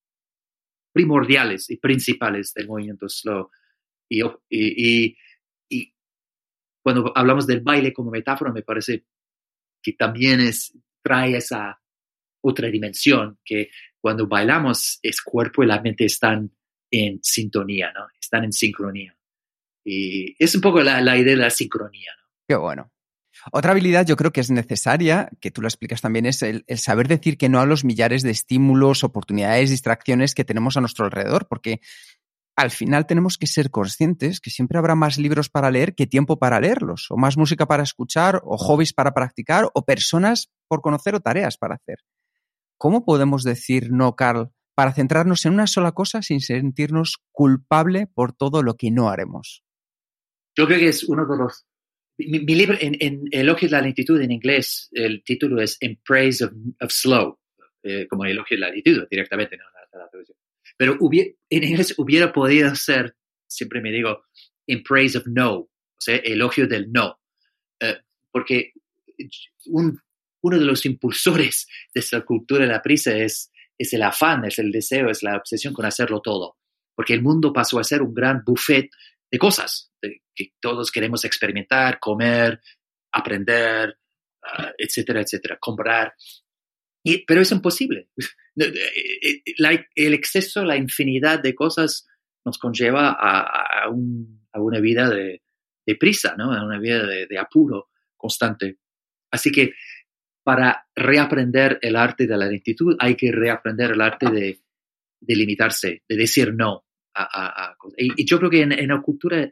[0.93, 3.51] primordiales y principales del movimiento slow.
[4.09, 5.17] Y,
[6.83, 9.05] cuando hablamos del baile como metáfora, me parece
[9.83, 11.79] que también es, trae esa
[12.41, 16.51] otra dimensión, que cuando bailamos, el cuerpo y la mente están
[16.91, 18.07] en sintonía, ¿no?
[18.19, 19.15] Están en sincronía.
[19.85, 22.13] Y es un poco la, idea de la sincronía.
[22.47, 22.91] Qué bueno.
[23.53, 26.79] Otra habilidad yo creo que es necesaria, que tú lo explicas también, es el, el,
[26.79, 31.05] saber decir que no a los millares de estímulos, oportunidades, distracciones que tenemos a nuestro
[31.05, 31.81] alrededor, porque
[32.59, 36.41] al final tenemos que ser conscientes que siempre habrá más libros para leer que tiempo
[36.41, 41.15] para leerlos, o más música para escuchar, o hobbies para practicar, o personas por conocer
[41.15, 41.99] o tareas para hacer.
[42.77, 48.33] ¿Cómo podemos decir no, Carl, para centrarnos en una sola cosa sin sentirnos culpable por
[48.33, 49.63] todo lo que no haremos?
[50.57, 51.65] Yo creo que es uno de los,
[52.19, 56.45] mi, libro, en, en, Elogio de la lentitud en inglés, el título es In Praise
[56.45, 56.53] of,
[56.91, 57.39] Slow,
[57.83, 59.65] eh, como Elogio de la lentitud directamente, ¿no?
[60.77, 63.17] Pero en inglés hubiera podido ser,
[63.47, 64.23] siempre me digo,
[64.67, 67.19] In Praise of No, o sea, elogio del no.
[67.81, 67.97] Eh,
[68.31, 68.73] porque
[69.67, 69.99] un,
[70.43, 74.59] uno de los impulsores de esta cultura de la prisa es, es el afán, es
[74.59, 76.57] el deseo, es la obsesión con hacerlo todo.
[76.95, 78.89] Porque el mundo pasó a ser un gran buffet
[79.31, 79.93] de cosas
[80.35, 82.61] que todos queremos experimentar, comer,
[83.13, 83.99] aprender,
[84.45, 86.15] ah, etcétera, etcétera, comprar.
[87.05, 88.09] Y, pero es imposible.
[88.61, 92.09] Eh, eh, el exceso, la infinidad de cosas
[92.45, 95.43] nos conlleva a, a, una vida de,
[96.01, 96.53] prisa, ¿no?
[96.53, 98.79] a una vida de, apuro constante.
[99.31, 99.75] Así que
[100.43, 104.61] para reaprender el arte de la lentitud hay que reaprender el arte de,
[105.21, 106.85] limitarse, de decir no.
[107.21, 109.51] A, y, yo creo que en, la cultura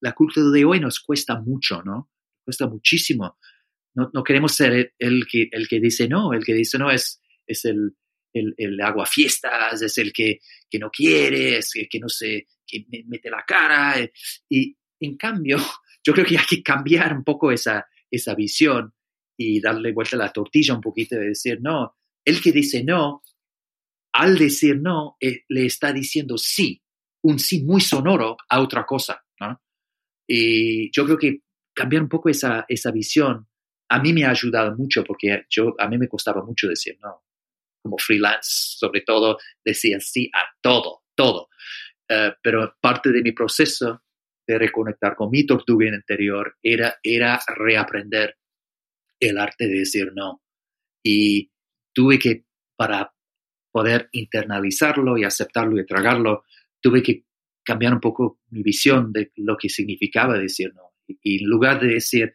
[0.00, 2.10] la cultura de hoy nos cuesta mucho, ¿no?
[2.44, 3.38] Cuesta muchísimo.
[3.94, 7.20] No, no queremos ser el, que, el que dice no, el que dice no es,
[7.46, 7.96] es el,
[8.32, 12.48] el, el agua fiestas, es el que, que no quiere, es el que no se,
[12.66, 14.00] que mete la cara.
[14.00, 14.12] Eh,
[14.48, 15.58] y en cambio,
[16.04, 18.94] yo creo que hay que cambiar un poco esa, esa visión
[19.36, 21.96] y darle vuelta a la tortilla un poquito de decir no.
[22.24, 23.22] El que dice no,
[24.12, 26.81] al decir no, eh, le está diciendo sí,
[27.24, 29.24] un sí muy sonoro a otra cosa.
[30.28, 31.40] Y yo creo que
[31.74, 33.48] cambiar un poco esa, esa visión
[33.92, 37.24] a mí me ha ayudado mucho porque yo, a mí me costaba mucho decir no.
[37.82, 41.48] Como freelance, sobre todo, decía sí a todo, todo.
[42.08, 44.02] Eh, pero parte de mi proceso
[44.46, 48.38] de reconectar con mi tortuga interior era, era reaprender
[49.20, 50.42] el arte de decir no.
[51.04, 51.50] Y
[51.94, 52.46] tuve que,
[52.76, 53.12] para
[53.70, 56.44] poder internalizarlo y aceptarlo y tragarlo,
[56.82, 57.24] tuve que
[57.64, 60.92] cambiar un poco mi visión de lo que significaba decir no.
[61.06, 62.34] Y, en lugar de decir,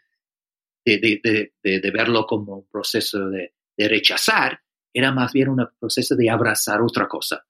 [0.83, 4.59] de, verlo como un proceso de, rechazar,
[4.93, 7.45] era más bien un proceso de abrazar otra cosa.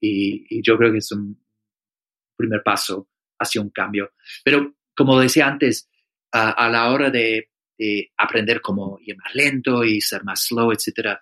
[0.00, 1.44] Y, yo creo que es un
[2.36, 4.12] primer paso hacia un cambio.
[4.44, 5.90] Pero como decía antes,
[6.32, 7.50] a, la hora de,
[8.16, 11.18] aprender cómo ir más lento y ser más slow, etc.,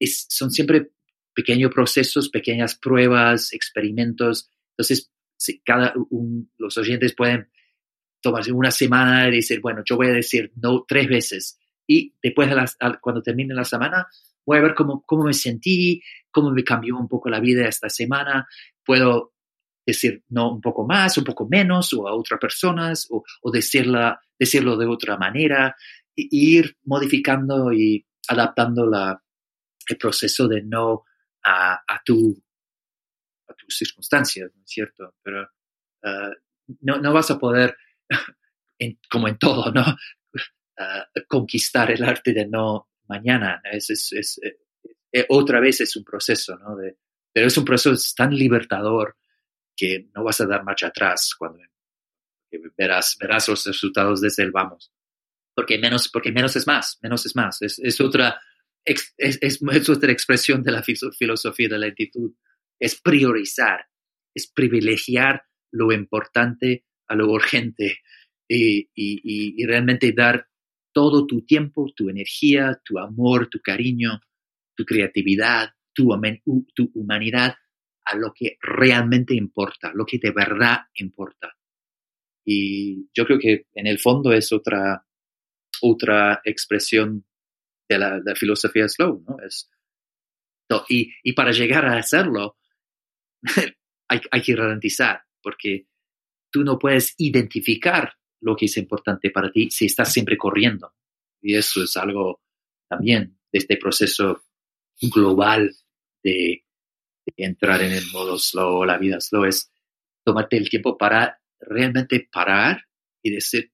[0.00, 0.90] son siempre
[1.34, 5.94] pequeños procesos, pequeñas pruebas, experimentos entonces, si cada
[6.58, 7.48] los oyentes pueden
[8.20, 12.50] tomarse una semana y decir, bueno, yo voy a decir no tres veces y después,
[13.00, 14.06] cuando termine la semana,
[14.44, 17.88] voy a ver cómo, cómo me sentí, cómo me cambió un poco la vida esta
[17.90, 18.48] semana.
[18.84, 19.34] Puedo
[19.86, 24.18] decir no un poco más, un poco menos, o a otras personas, o, o decirla,
[24.38, 25.76] decirlo de otra manera,
[26.16, 29.22] e ir modificando y adaptando la,
[29.86, 31.04] el proceso de no
[31.44, 32.34] a, a tu
[33.48, 35.14] a tus circunstancias, ¿no es cierto?
[35.22, 35.48] Pero
[36.02, 36.30] ah,
[36.80, 37.76] no, no, vas a poder,
[39.10, 39.84] como en todo, ¿no?
[40.76, 43.62] Ah, conquistar el arte de no mañana.
[43.62, 44.58] Es, es, es eh,
[45.12, 46.74] eh, otra vez es un proceso, ¿no?
[46.74, 46.98] De,
[47.32, 49.16] pero es un proceso tan libertador
[49.76, 51.60] que no vas a dar marcha atrás cuando
[52.76, 54.92] verás, verás los resultados desde el vamos.
[55.54, 57.62] Porque menos, porque menos es más, menos es más.
[57.62, 58.40] Es, es otra,
[58.84, 62.34] es, es, otra expresión de la filosofía de la lentitud
[62.78, 63.86] es priorizar,
[64.34, 67.98] es privilegiar lo importante a lo urgente
[68.48, 70.48] y, realmente dar
[70.92, 74.20] todo tu tiempo, tu energía, tu amor, tu cariño,
[74.76, 76.08] tu creatividad, tu,
[76.74, 77.54] tu humanidad
[78.04, 81.56] a lo que realmente importa, lo que de verdad importa.
[82.44, 85.06] Y yo creo que en el fondo es otra,
[85.80, 87.24] otra expresión
[87.88, 89.36] de la, filosofía slow, ¿no?
[89.44, 89.70] Es,
[90.88, 92.56] y, y, para llegar a hacerlo,
[94.08, 95.86] hay, hay que ralentizar, porque
[96.50, 100.94] tú no puedes identificar lo que es importante para ti si estás siempre corriendo.
[101.40, 102.40] Y eso es algo
[102.88, 104.44] también de este proceso
[105.00, 105.74] global
[106.22, 106.64] de,
[107.36, 109.72] entrar en el modo slow, la vida slow, es
[110.24, 112.84] tomarte el tiempo para realmente parar
[113.22, 113.70] y decir,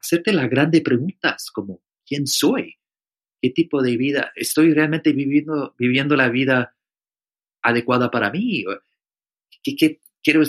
[0.00, 2.76] hacerte las grandes preguntas como, ¿quién soy?
[3.42, 4.30] ¿Qué tipo de vida?
[4.36, 6.76] ¿Estoy realmente viviendo, viviendo la vida
[7.60, 8.64] adecuada para mí?
[9.64, 9.74] ¿Qué,
[10.22, 10.44] quiero,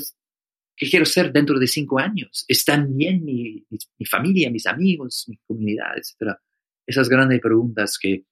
[0.76, 2.46] qué quiero ser dentro de cinco años?
[2.48, 3.66] ¿Están bien mi,
[3.98, 6.40] mi, familia, mis amigos, mi comunidad, etcétera?
[6.86, 8.26] Esas grandes preguntas que,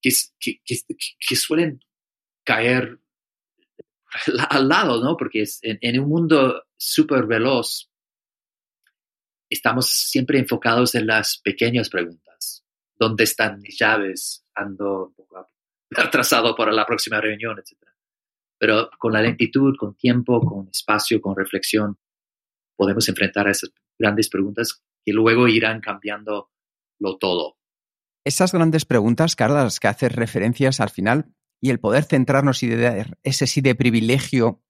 [0.00, 0.10] que,
[0.40, 1.78] que, suelen
[2.42, 2.98] caer
[4.50, 5.16] al lado, ¿no?
[5.16, 7.88] Porque es, en, un mundo súper veloz
[9.48, 12.31] estamos siempre enfocados en las pequeñas preguntas.
[13.02, 14.44] ¿Dónde están mis llaves?
[14.54, 15.46] Ando un poco
[15.96, 17.92] atrasado para la próxima reunión, etcétera
[18.62, 21.98] pero con la lentitud, con tiempo, con espacio, con reflexión,
[22.76, 26.52] podemos enfrentar a esas grandes preguntas que luego irán cambiando
[27.00, 27.58] lo todo.
[28.24, 32.68] Esas grandes preguntas, Carla, las que haces referencias al final, y el poder centrarnos y
[32.68, 34.62] de ese sí de privilegio,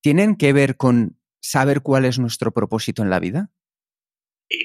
[0.00, 3.52] ¿tienen que ver con saber cuál es nuestro propósito en la vida?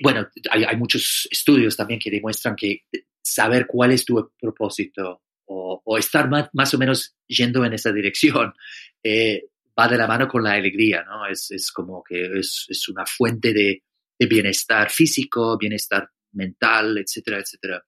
[0.01, 2.83] Bueno, hay, muchos estudios también que demuestran que
[3.21, 8.53] saber cuál es tu propósito o, estar más, o menos yendo en esa dirección
[9.03, 11.25] eh, va de la mano con la alegría, ¿no?
[11.27, 13.83] Es, como que es, una fuente de,
[14.27, 17.85] bienestar físico, bienestar mental, etcétera, etcétera.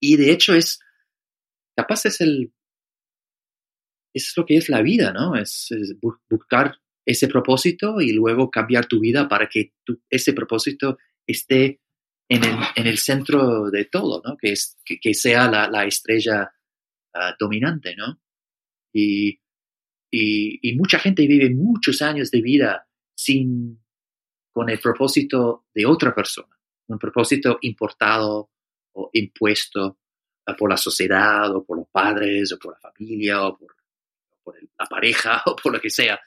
[0.00, 0.80] Y de hecho es,
[1.76, 2.52] capaz es el,
[4.14, 5.36] es lo que es la vida, ¿no?
[5.36, 5.68] Es,
[6.28, 9.72] buscar ese propósito y luego cambiar tu vida para que
[10.08, 11.80] ese propósito esté
[12.28, 14.36] en el, centro de todo, ¿no?
[14.36, 16.52] Que, es, que, sea la, estrella
[17.14, 18.20] ah, dominante, ¿no?
[18.92, 19.40] Y,
[20.10, 23.80] y, mucha gente vive muchos años de vida sin,
[24.52, 28.50] con el propósito de otra persona, un propósito importado
[28.92, 29.98] o impuesto
[30.46, 33.76] ah, por la sociedad o por los padres o por la familia o por,
[34.42, 36.18] por la pareja o por lo que sea.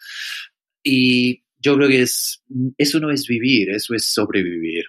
[0.90, 2.42] Y yo creo que es,
[2.78, 4.86] eso no es vivir, eso es sobrevivir.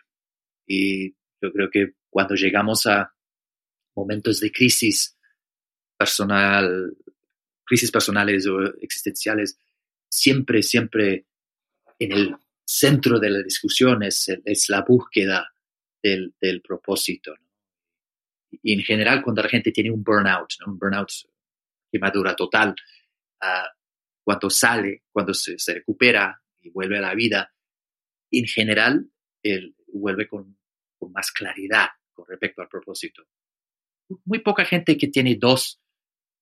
[0.64, 1.10] Y
[1.42, 3.12] yo creo que cuando llegamos a
[3.96, 5.18] momentos de crisis
[5.96, 6.96] personal,
[7.64, 9.58] crisis personales o existenciales,
[10.08, 11.26] siempre, siempre
[11.98, 14.30] en el centro de la discusión es,
[14.68, 15.52] la búsqueda
[16.00, 17.34] del, propósito.
[18.62, 21.10] Y en general, cuando la gente tiene un burnout, un burnout
[21.90, 22.76] quemadura total,
[23.42, 23.77] uh,
[24.28, 27.50] cuando sale, cuando se, recupera y vuelve a la vida,
[28.30, 29.10] en general,
[29.42, 30.58] él vuelve con,
[31.14, 33.22] más claridad con respecto al propósito.
[34.26, 35.80] Muy poca gente que tiene dos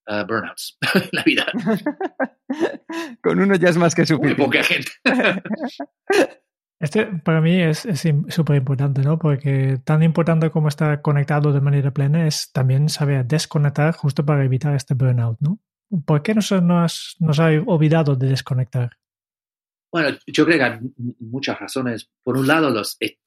[0.08, 1.46] Uh, burnouts en la vida.
[3.20, 4.40] Con uno ya es más que suficiente.
[4.40, 4.92] Muy poca gente.
[6.78, 7.88] Este para mí es
[8.28, 9.18] súper importante, ¿no?
[9.18, 14.44] Porque tan importante como estar conectado de manera plena es también saber desconectar justo para
[14.44, 15.58] evitar este burnout, ¿no?
[16.04, 18.96] ¿Por qué nos, nos, ha olvidado de desconectar?
[19.92, 20.80] Bueno, yo creo que hay
[21.20, 22.10] muchas razones.
[22.22, 23.18] Por un lado, los, eh,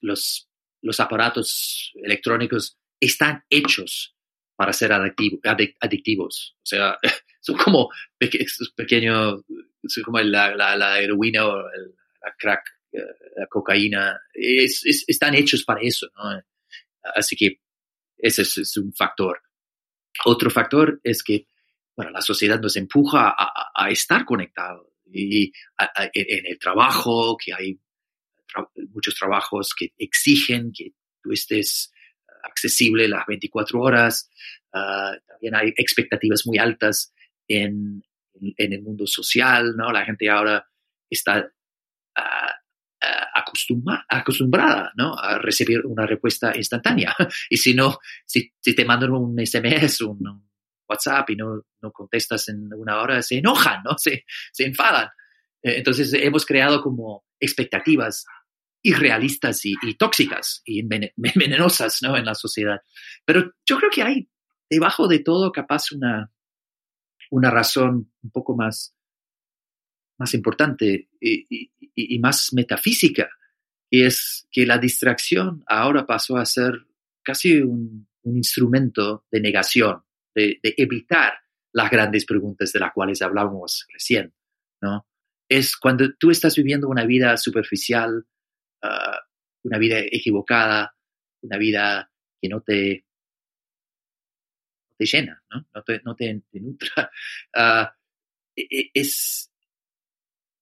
[0.98, 4.14] aparatos electrónicos están hechos
[4.56, 6.56] para ser adictivos.
[6.58, 6.98] O sea,
[7.40, 7.88] son como
[8.18, 9.44] pequeños,
[9.86, 13.00] son como la, la, heroína o la crack, eh,
[13.36, 14.20] la cocaína.
[14.34, 16.42] están hechos para eso, ¿no?
[17.14, 17.60] Así que
[18.18, 19.40] ese es, un factor.
[20.24, 21.46] Otro factor es que
[22.00, 25.52] bueno, la sociedad nos empuja a, estar conectados y
[26.14, 27.78] en el trabajo, que hay
[28.88, 31.92] muchos trabajos que exigen que tú estés
[32.42, 34.30] accesible las 24 horas.
[34.72, 37.12] Ah, también hay expectativas muy altas
[37.46, 38.02] en,
[38.56, 39.92] en, el mundo social, ¿no?
[39.92, 40.66] La gente ahora
[41.10, 41.52] está
[42.16, 42.54] ah,
[43.02, 43.42] ah,
[44.08, 45.18] acostumbrada ¿no?
[45.18, 47.14] a recibir una respuesta instantánea.
[47.50, 50.49] Y si no, si, si te mandan un SMS, un,
[50.90, 53.96] WhatsApp y no, no, contestas en una hora, se enojan, ¿no?
[53.98, 55.08] Se, se enfadan.
[55.62, 58.24] Eh, entonces hemos creado como expectativas
[58.82, 62.16] irrealistas y, tóxicas y venenosas ¿no?
[62.16, 62.80] en la sociedad.
[63.24, 64.28] Pero yo creo que hay
[64.68, 66.32] debajo de todo capaz una,
[67.30, 68.94] una razón un poco más,
[70.18, 73.28] más importante y, más metafísica,
[73.90, 76.86] y es que la distracción ahora pasó a ser
[77.22, 80.02] casi un instrumento de negación,
[80.34, 81.34] de, de, evitar
[81.72, 84.34] las grandes preguntas de las cuales hablábamos recién,
[84.80, 85.06] ¿no?
[85.48, 88.24] Es cuando tú estás viviendo una vida superficial,
[88.82, 89.20] Ah,
[89.62, 90.94] una vida equivocada,
[91.42, 92.10] una vida
[92.40, 93.04] que no te,
[94.96, 95.66] te llena, ¿no?
[95.74, 97.10] No te, no te, nutra.
[97.54, 97.94] Ah,
[98.56, 99.52] e, e, es,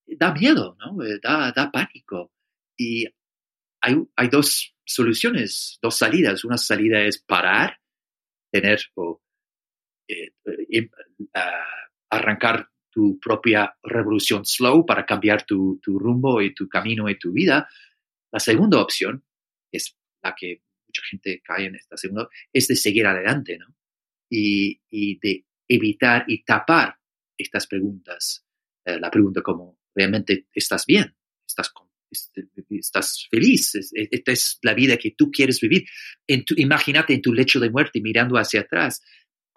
[0.06, 1.02] da miedo, ¿no?
[1.04, 2.32] Eh, da, da pánico.
[2.76, 3.06] Y
[3.80, 6.44] hay, hay, dos soluciones, dos salidas.
[6.44, 7.78] Una salida es parar,
[8.50, 9.22] tener o
[10.08, 10.32] eh,
[11.34, 17.18] ah, arrancar tu propia revolución slow para cambiar tu, tu, rumbo y tu camino y
[17.18, 17.68] tu vida.
[18.32, 19.24] La segunda opción,
[19.70, 23.74] es la que mucha gente cae en esta segunda, es de seguir adelante, ¿no?
[24.30, 24.80] Y,
[25.20, 26.96] de evitar y tapar
[27.36, 28.44] estas preguntas.
[28.84, 31.14] Eh, la pregunta como, ¿realmente estás bien?
[31.46, 31.72] ¿Estás,
[32.10, 33.74] este, estás feliz?
[33.74, 35.86] Esta es la vida que tú quieres vivir.
[36.26, 39.02] En imagínate en tu lecho de muerte mirando hacia atrás.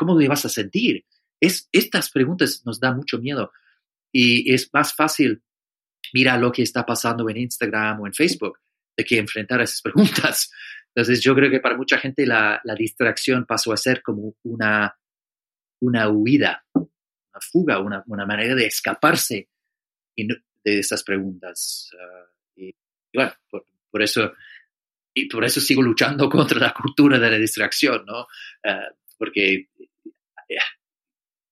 [0.01, 1.05] ¿Cómo te vas a sentir?
[1.39, 3.51] Es, estas preguntas nos dan mucho miedo
[4.11, 5.43] y es más fácil
[6.11, 8.57] mira lo que está pasando en Instagram o en Facebook,
[8.97, 10.51] de que enfrentar esas preguntas.
[10.87, 14.97] Entonces yo creo que para mucha gente la, distracción pasó a ser como una,
[15.81, 19.49] una huida, una fuga, una, manera de escaparse
[20.17, 21.91] de esas preguntas.
[21.93, 22.25] Ah,
[22.55, 22.73] y
[23.13, 23.33] bueno,
[23.91, 24.33] por, eso
[25.13, 28.25] y por eso sigo luchando contra la cultura de la distracción, ¿no?
[28.63, 29.69] Eh, porque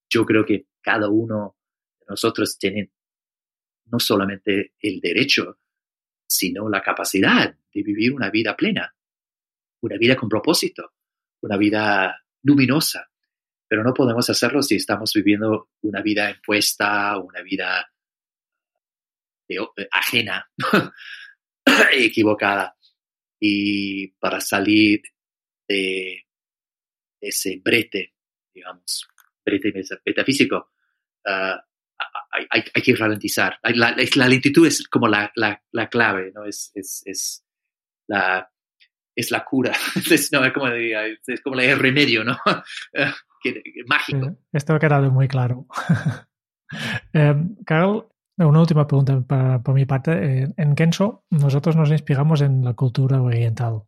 [0.09, 1.57] yo creo que cada uno
[1.99, 2.91] de nosotros tiene
[3.85, 5.59] no solamente el derecho,
[6.27, 8.95] sino la capacidad de vivir una vida plena,
[9.81, 10.93] una vida con propósito,
[11.41, 13.09] una vida luminosa.
[13.67, 17.91] Pero no podemos hacerlo si estamos viviendo una vida impuesta, una vida
[19.47, 19.57] eh,
[19.91, 20.49] ajena,
[21.93, 22.75] equivocada.
[23.39, 25.01] Y para salir
[25.67, 26.25] de
[27.21, 28.15] ese brete,
[28.53, 29.07] digamos,
[30.05, 30.71] metafísico,
[31.25, 31.57] uh,
[32.49, 33.59] hay, que ralentizar.
[33.63, 35.31] La, lentitud es como la,
[35.89, 36.45] clave, ¿no?
[36.45, 37.45] Es, es,
[38.07, 38.49] la,
[39.15, 39.71] es la cura,
[40.11, 42.37] es, como es como el remedio, ¿no?
[43.87, 44.37] mágico.
[44.51, 45.65] esto ha quedado muy claro.
[47.13, 47.35] eh,
[47.65, 50.11] Carl, una última pregunta por mi parte.
[50.43, 53.83] Eh, en Kenso, nosotros nos inspiramos en la cultura oriental.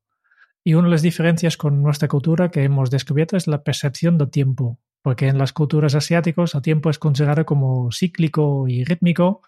[0.63, 4.29] Y una de las diferencias con nuestra cultura que hemos descubierto es la percepción del
[4.29, 9.41] tiempo porque en las culturas asiáticas el tiempo es considerado como cíclico y rítmico,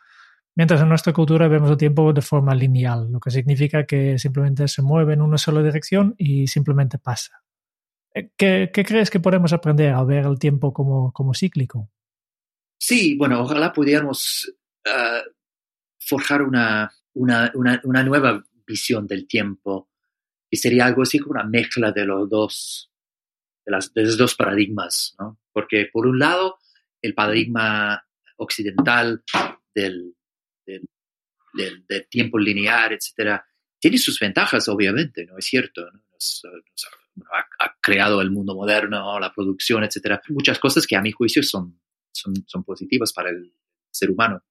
[0.56, 4.68] mientras en nuestra cultura vemos el tiempo de forma lineal, lo que significa que simplemente
[4.68, 7.44] se mueve en una sola dirección y simplemente pasa.
[8.14, 11.90] Eh, ¿Qué, crees que podemos aprender al ver el tiempo como, como cíclico?
[12.80, 14.54] Sí, bueno, ojalá pudiéramos
[14.86, 15.22] ah,
[16.00, 19.90] forjar una, una, una, nueva visión del tiempo,
[20.54, 22.92] y sería algo así como una mezcla de los dos,
[23.66, 25.40] de, de los dos paradigmas, ¿no?
[25.52, 26.60] Porque por un lado,
[27.02, 28.06] el paradigma
[28.38, 29.24] occidental
[29.74, 30.14] del,
[30.64, 33.44] del, tiempo lineal, etcétera,
[33.80, 35.90] tiene sus ventajas, obviamente, ¿no es cierto?
[37.58, 40.22] ha, creado el mundo moderno, la producción, etcétera.
[40.30, 41.82] Muchas cosas que a mi juicio son,
[42.12, 43.56] son, son positivas para el
[43.90, 44.44] ser humano.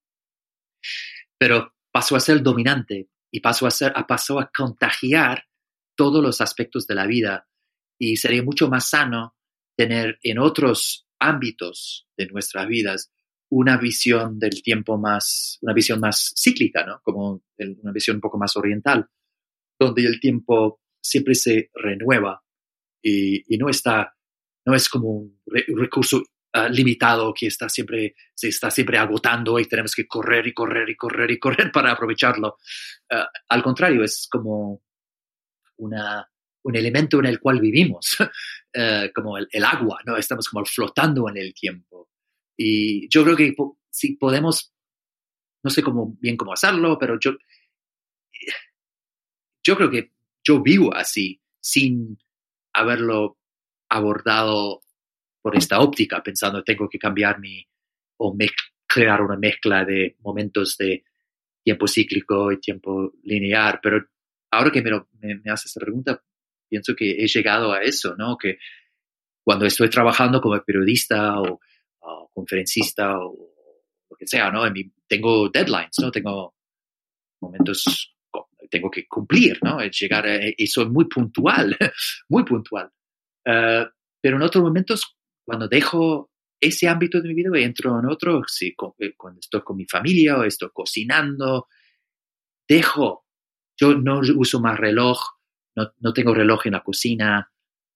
[1.38, 5.46] Pero pasó a ser dominante y pasó a, ser, pasó a contagiar
[6.02, 7.46] todos los aspectos de la vida
[7.96, 9.36] y sería mucho más sano
[9.76, 13.12] tener en otros ámbitos de nuestras vidas
[13.50, 17.00] una visión del tiempo más, una visión más cíclica, ¿no?
[17.04, 19.06] Como una visión un poco más oriental,
[19.78, 22.42] donde el tiempo siempre se renueva
[23.00, 24.12] y, no está,
[24.66, 25.40] no es como un,
[25.76, 26.20] recurso
[26.52, 30.90] ah, limitado que está siempre, se está siempre agotando y tenemos que correr y correr
[30.90, 32.56] y correr y correr para aprovecharlo.
[33.08, 34.82] Ah, al contrario, es como
[35.76, 36.28] una,
[36.62, 38.16] un elemento en el cual vivimos,
[38.72, 40.16] eh, como el, agua, ¿no?
[40.16, 42.10] Estamos como flotando en el tiempo.
[42.56, 43.54] Y yo creo que
[43.90, 44.72] si podemos,
[45.62, 47.32] no sé cómo, bien cómo hacerlo, pero yo,
[49.64, 50.12] yo creo que
[50.44, 52.18] yo vivo así, sin
[52.72, 53.38] haberlo
[53.88, 54.80] abordado
[55.40, 57.66] por esta óptica, pensando tengo que cambiar mi,
[58.16, 58.36] o
[58.86, 61.04] crear una mezcla de momentos de
[61.62, 64.04] tiempo cíclico y tiempo lineal, pero
[64.52, 64.90] ahora que me,
[65.42, 66.22] me haces esta pregunta,
[66.68, 68.36] pienso que he llegado a eso, ¿no?
[68.36, 68.58] Que
[69.44, 71.60] cuando estoy trabajando como periodista o,
[72.34, 73.52] conferencista o
[74.08, 74.62] lo que sea, ¿no?
[75.06, 76.10] tengo deadlines, ¿no?
[76.10, 76.54] Tengo
[77.42, 78.14] momentos,
[78.70, 79.78] tengo que cumplir, ¿no?
[79.80, 80.24] Llegar
[80.56, 81.76] y soy muy puntual,
[82.30, 82.90] muy puntual.
[83.44, 83.84] Eh,
[84.20, 88.42] pero en otros momentos, cuando dejo ese ámbito de mi vida y entro en otro,
[88.46, 91.66] sí, eh, cuando estoy con mi familia o estoy cocinando,
[92.66, 93.21] dejo,
[93.82, 95.18] yo no uso más reloj,
[95.74, 97.50] no, no tengo reloj en la cocina,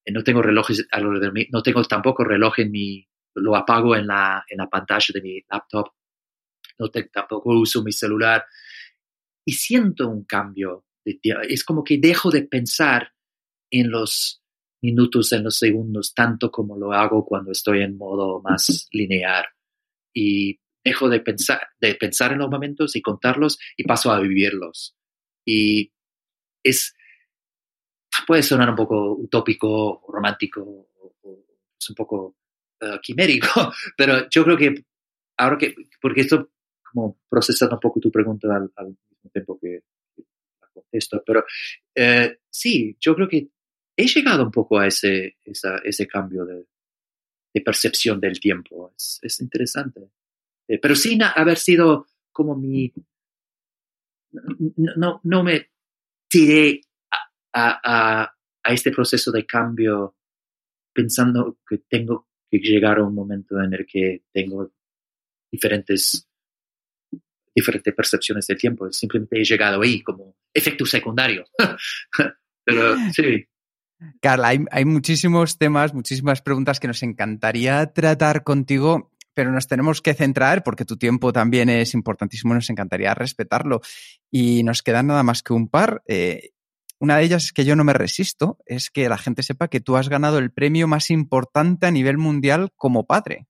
[0.04, 3.94] eh, no tengo relojes alrededor de mí, no tengo tampoco reloj en mi, lo apago
[3.94, 5.86] en la, en la pantalla de mi laptop,
[6.78, 8.44] no tampoco uso mi celular
[9.46, 10.84] y siento un cambio.
[11.04, 13.12] De, es como que dejo de pensar
[13.70, 14.42] en los
[14.82, 19.44] minutos, en los segundos, tanto como lo hago cuando estoy en modo más lineal.
[20.12, 24.95] Y dejo de pensar, de pensar en los momentos y contarlos y paso a vivirlos.
[25.46, 25.92] Y
[26.62, 26.94] es,
[28.26, 31.44] puede sonar un poco utópico, romántico, o,
[31.78, 32.36] es un poco
[32.80, 33.48] uh, quimérico,
[33.96, 34.84] pero yo creo que
[35.36, 36.50] ahora que, porque esto
[36.82, 39.82] como procesando un poco tu pregunta al, mismo tiempo que,
[40.60, 41.44] la contesto, pero
[41.94, 43.48] eh, sí, yo creo que
[43.96, 46.66] he llegado un poco a ese, ese cambio de,
[47.52, 48.92] de, percepción del tiempo.
[48.96, 50.10] Es, es interesante.
[50.68, 52.92] Eh, pero sin haber sido como mi...
[54.96, 55.70] No, no me
[56.28, 56.80] tiré
[57.52, 58.32] a,
[58.64, 60.16] este proceso de cambio
[60.92, 64.72] pensando que tengo que llegar a un momento en el que tengo
[65.50, 66.28] diferentes,
[67.54, 68.90] diferentes percepciones del tiempo.
[68.92, 71.44] Simplemente he llegado ahí como efecto secundario.
[72.64, 73.46] Pero sí.
[74.20, 80.00] Carla, hay, hay, muchísimos temas, muchísimas preguntas que nos encantaría tratar contigo, pero nos tenemos
[80.00, 83.82] que centrar porque tu tiempo también es importantísimo nos encantaría respetarlo.
[84.30, 86.02] Y nos quedan nada más que un par.
[86.06, 86.52] Eh,
[86.98, 89.80] una de ellas es que yo no me resisto, es que la gente sepa que
[89.80, 93.46] tú has ganado el premio más importante a nivel mundial como padre.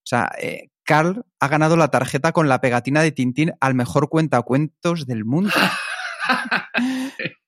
[0.00, 4.10] O sea, eh, Carl ha ganado la tarjeta con la pegatina de Tintín al mejor
[4.10, 5.54] cuentacuentos del mundo.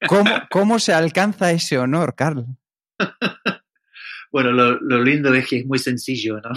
[0.08, 2.46] ¿Cómo, ¿Cómo, se alcanza ese honor, Carl?
[4.32, 6.52] Bueno, lo, lo, lindo es que es muy sencillo, ¿no?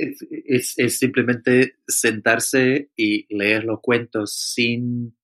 [0.00, 5.16] Es, es, simplemente sentarse y leer los cuentos sin,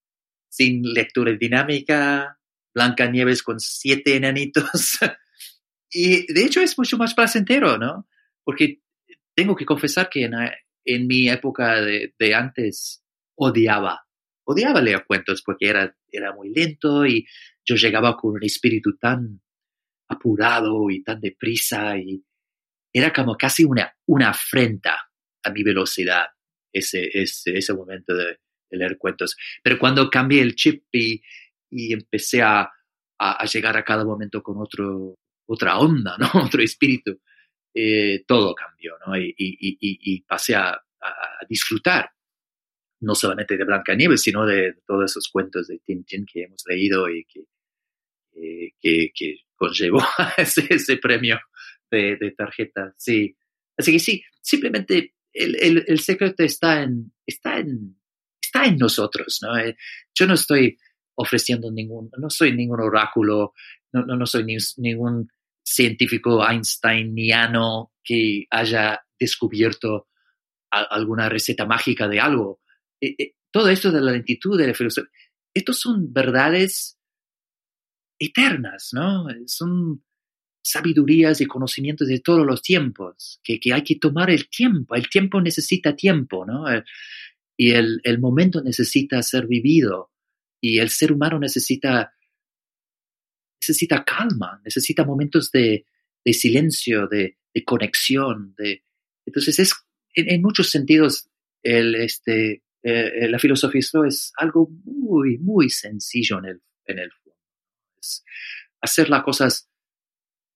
[0.49, 2.41] sin lectura dinámica,
[2.75, 4.99] Blanca Nieves con siete enanitos.
[5.91, 8.09] y de hecho es mucho más placentero, ¿no?
[8.43, 8.81] Porque
[9.37, 10.29] tengo que confesar que
[10.85, 13.05] en, mi época de, de, antes
[13.37, 14.05] odiaba,
[14.45, 17.27] odiaba leer cuentos porque era, era muy lento y
[17.65, 19.41] yo llegaba con un espíritu tan
[20.09, 22.25] apurado y tan deprisa y
[22.95, 25.11] era como casi una, una afrenta
[25.43, 26.27] a mi velocidad
[26.73, 28.39] ese, ese, ese momento de,
[28.71, 29.37] leer cuentos.
[29.63, 31.23] Pero cuando cambié el chip y,
[31.71, 32.73] y empecé a, a,
[33.19, 35.15] a, llegar a cada momento con otro,
[35.47, 36.29] otra onda, ¿no?
[36.45, 37.21] otro espíritu,
[37.73, 39.17] eh, todo cambió, ¿no?
[39.17, 42.11] Y, y, y pasé a, a, disfrutar,
[43.01, 47.25] no solamente de Blancanieves, sino de todos esos cuentos de Tintín que hemos leído y
[47.27, 47.45] que,
[48.35, 50.03] eh, que, que, conllevó
[50.37, 51.39] ese, ese premio
[51.95, 52.95] de, de, tarjeta.
[52.97, 53.37] Sí.
[53.77, 57.97] Así que sí, simplemente el, el, secreto está en, está en,
[58.43, 59.57] está en nosotros, ¿no?
[59.59, 59.77] Eh,
[60.15, 60.79] yo no estoy
[61.17, 63.53] ofreciendo ningún, no soy ningún oráculo,
[63.93, 65.29] no, no, soy ni, ningún
[65.65, 70.09] científico einsteiniano que haya descubierto
[70.71, 72.61] alguna receta mágica de algo.
[73.01, 75.11] Eh, eh, todo esto de la lentitud, de la filosofía,
[75.55, 76.99] estos son verdades
[78.19, 79.27] eternas, ¿no?
[79.47, 80.05] Son
[80.65, 85.41] sabidurías y conocimientos de todos los tiempos, que, hay que tomar el tiempo, el tiempo
[85.41, 86.65] necesita tiempo, ¿no?
[87.57, 90.11] Y el, momento necesita ser vivido
[90.61, 92.15] y el ser humano necesita,
[93.61, 95.85] necesita calma, necesita momentos de,
[96.33, 97.37] silencio, de,
[97.67, 98.55] conexión.
[98.57, 98.85] De,
[99.27, 99.75] entonces, es,
[100.15, 101.29] en, muchos sentidos,
[101.63, 107.39] este, eh, la filosofía es algo muy, muy sencillo en el, en el fondo.
[108.81, 109.69] Hacer las cosas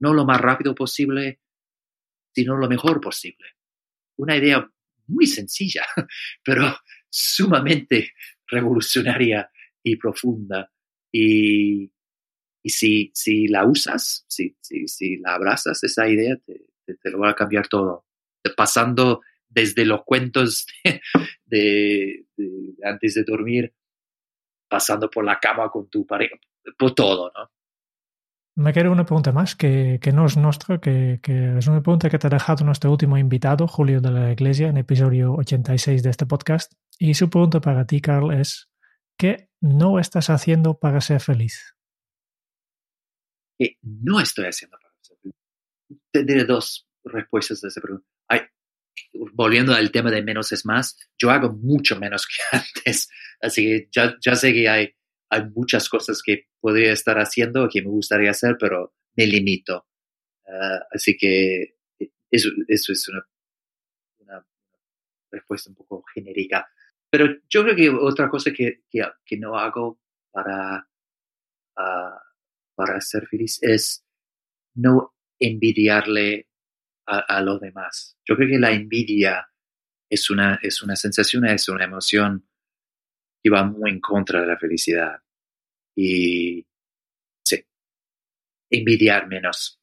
[0.01, 1.41] no lo más rápido posible,
[2.35, 3.47] sino lo mejor posible.
[4.17, 4.69] Una idea
[5.07, 5.85] muy sencilla,
[6.45, 6.77] pero
[7.09, 8.13] sumamente
[8.47, 9.51] revolucionaria
[9.83, 10.71] y profunda.
[11.13, 11.91] Y,
[12.63, 17.21] y si, si la usas, si, si, si la abrazas, esa idea te, te, lo
[17.21, 18.07] va a cambiar todo.
[18.57, 20.67] Pasando desde los cuentos
[21.47, 22.27] de,
[22.85, 23.75] antes de dormir,
[24.69, 26.37] pasando por la cama con tu pareja,
[26.77, 27.51] por todo, ¿no?
[28.59, 32.11] Me queda una pregunta más que, que no es nuestra, que, que, es una pregunta
[32.11, 36.11] que te ha dejado nuestro último invitado, Julio de la Iglesia, en episodio 86 de
[36.11, 36.73] este podcast.
[36.99, 38.69] Y su pregunta para ti, Carl, es,
[39.17, 41.77] ¿qué no estás haciendo para ser feliz?
[43.57, 45.37] ¿Qué no estoy haciendo para ser feliz?
[46.11, 48.09] Tendré dos respuestas a esa pregunta.
[49.35, 53.09] Volviendo al tema de menos es más, yo hago mucho menos que antes.
[53.41, 54.97] Así que ya, ya sé que hay
[55.31, 59.87] hay muchas cosas que podría estar haciendo que me gustaría hacer, pero me limito.
[60.45, 61.77] Uh, así que
[62.31, 63.25] eso, eso es una,
[65.31, 66.67] respuesta un poco genérica.
[67.11, 70.01] Pero yo creo que otra cosa que, que, no hago
[70.31, 70.89] para,
[71.77, 72.19] uh,
[72.75, 74.07] para ser feliz es
[74.75, 76.49] no envidiarle
[77.07, 78.17] a, a, los demás.
[78.25, 79.49] Yo creo que la envidia
[80.09, 82.48] es una, es una sensación, es una emoción
[83.43, 85.17] que va muy en contra de la felicidad.
[85.97, 86.67] Y
[87.45, 87.65] sí,
[88.71, 89.81] envidiar menos.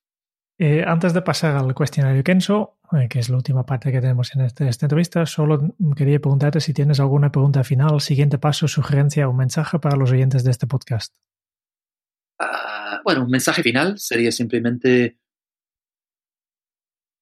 [0.57, 4.33] Eh, antes de pasar al cuestionario Kenso, eh, que es la última parte que tenemos
[4.35, 9.27] en este, esta entrevista, solo quería preguntarte si tienes alguna pregunta final, siguiente paso, sugerencia
[9.27, 11.13] o mensaje para los oyentes de este podcast.
[12.39, 15.19] Uh, bueno, un mensaje final sería simplemente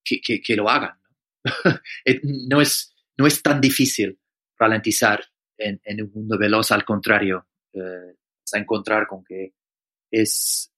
[0.06, 1.00] que, que, que lo hagan.
[1.44, 1.44] ¿no?
[2.50, 4.20] no, es, no es tan difícil
[4.60, 5.24] ralentizar
[5.64, 8.16] en, en un mundo veloz, al contrario, eh,
[8.54, 9.54] a encontrar con que
[10.12, 10.72] es,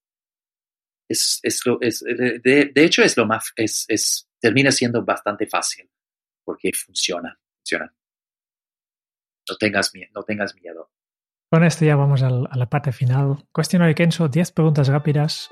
[1.10, 5.46] es, es, lo, es de, de, hecho es lo más, es, es, termina siendo bastante
[5.48, 5.90] fácil
[6.44, 7.94] porque funciona, funciona.
[9.50, 10.92] No tengas, no tengas miedo.
[11.52, 13.46] Con esto ya vamos a la parte final.
[13.52, 15.50] Cuestionario Kenso, 10 preguntas rápidas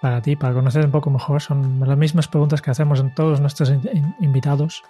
[0.00, 1.42] para ti, para conocer un poco mejor.
[1.42, 4.82] Son las mismas preguntas que hacemos en todos nuestros in, invitados.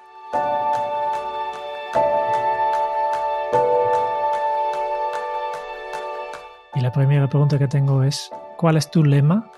[6.85, 9.51] La primera pregunta que tengo es, ¿cuál es tu lema?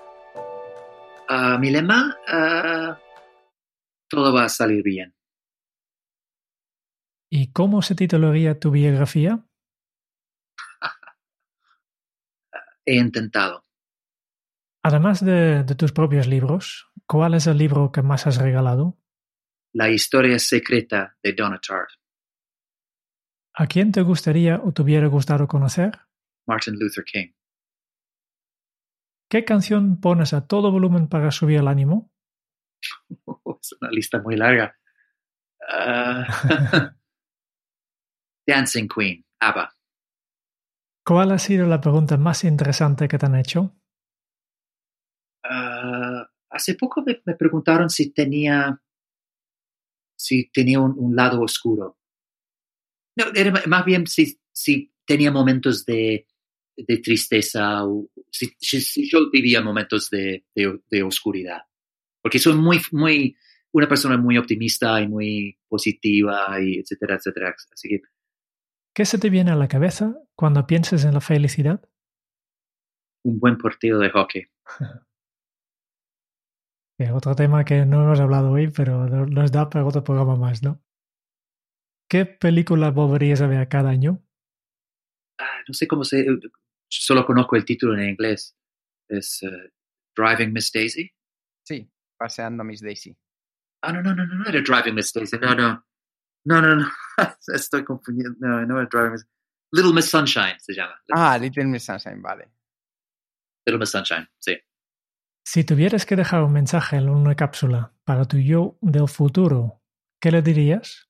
[1.29, 2.95] Uh, mi lema, uh,
[4.07, 5.13] todo va a salir bien.
[7.29, 9.45] ¿Y cómo se titularía tu biografía?
[12.85, 13.65] He intentado.
[14.81, 18.97] Además de, de tus propios libros, ¿cuál es el libro que más has regalado?
[19.73, 21.89] La historia secreta de Donna Tartt.
[23.53, 26.06] ¿A quién te gustaría o te hubiera gustado conocer?
[26.47, 27.33] Martin Luther King.
[29.29, 32.11] ¿Qué canción pones a todo volumen para subir el ánimo?
[33.61, 34.77] es una lista muy larga.
[35.69, 36.25] Ah,
[38.47, 39.73] Dancing Queen, ABBA.
[41.05, 43.75] ¿Cuál ha sido la pregunta más interesante que te han hecho?
[45.43, 48.81] Ah, hace poco me, me preguntaron si tenía
[50.17, 51.97] si tenía un, un lado oscuro.
[53.17, 56.27] No, era más bien si, si tenía momentos de,
[56.77, 61.61] de tristeza o si, si- yo vivía momentos de, de, de oscuridad.
[62.21, 63.35] Porque soy muy, muy,
[63.71, 67.55] una persona muy optimista y muy positiva y etcétera, etcétera.
[67.73, 68.01] Así que
[68.95, 71.81] ¿Qué se te viene a la cabeza cuando piensas en la felicidad?
[73.23, 74.45] un buen partido de hockey.
[77.13, 80.63] Otro tema que no hemos hablado hoy, pero no- nos da para otro programa más,
[80.63, 80.81] ¿no?
[82.09, 84.23] ¿Qué película volverías a ver cada año?
[85.39, 86.25] Ah, no sé cómo se...
[86.89, 88.55] Solo conozco el título en inglés.
[89.07, 89.71] Es eh,
[90.15, 91.11] Driving Miss Daisy.
[91.63, 93.15] Sí, paseando Miss Daisy.
[93.81, 95.37] Ah, no, no, no, no, no era Driving Miss Daisy.
[95.39, 95.85] No, no.
[96.45, 96.91] No, no, no.
[97.53, 98.35] Estoy confundiendo.
[98.39, 99.27] No, no era Driving Miss...
[99.71, 100.99] Little Miss Sunshine se llama.
[101.13, 102.49] Ah, Little Miss Sunshine, vale.
[103.65, 104.57] Little Miss Sunshine, sí.
[105.45, 109.81] Si tuvieras que dejar un mensaje en una cápsula para tu yo del futuro,
[110.21, 111.09] ¿qué le dirías?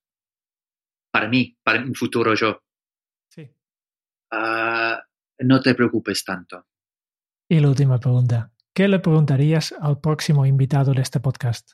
[1.12, 2.62] Para mí, para un futuro yo.
[3.30, 3.50] Sí.
[4.32, 5.04] Ah,
[5.40, 6.66] no te preocupes tanto.
[7.50, 8.52] Y la última pregunta.
[8.74, 11.72] ¿Qué le preguntarías al próximo invitado de este podcast?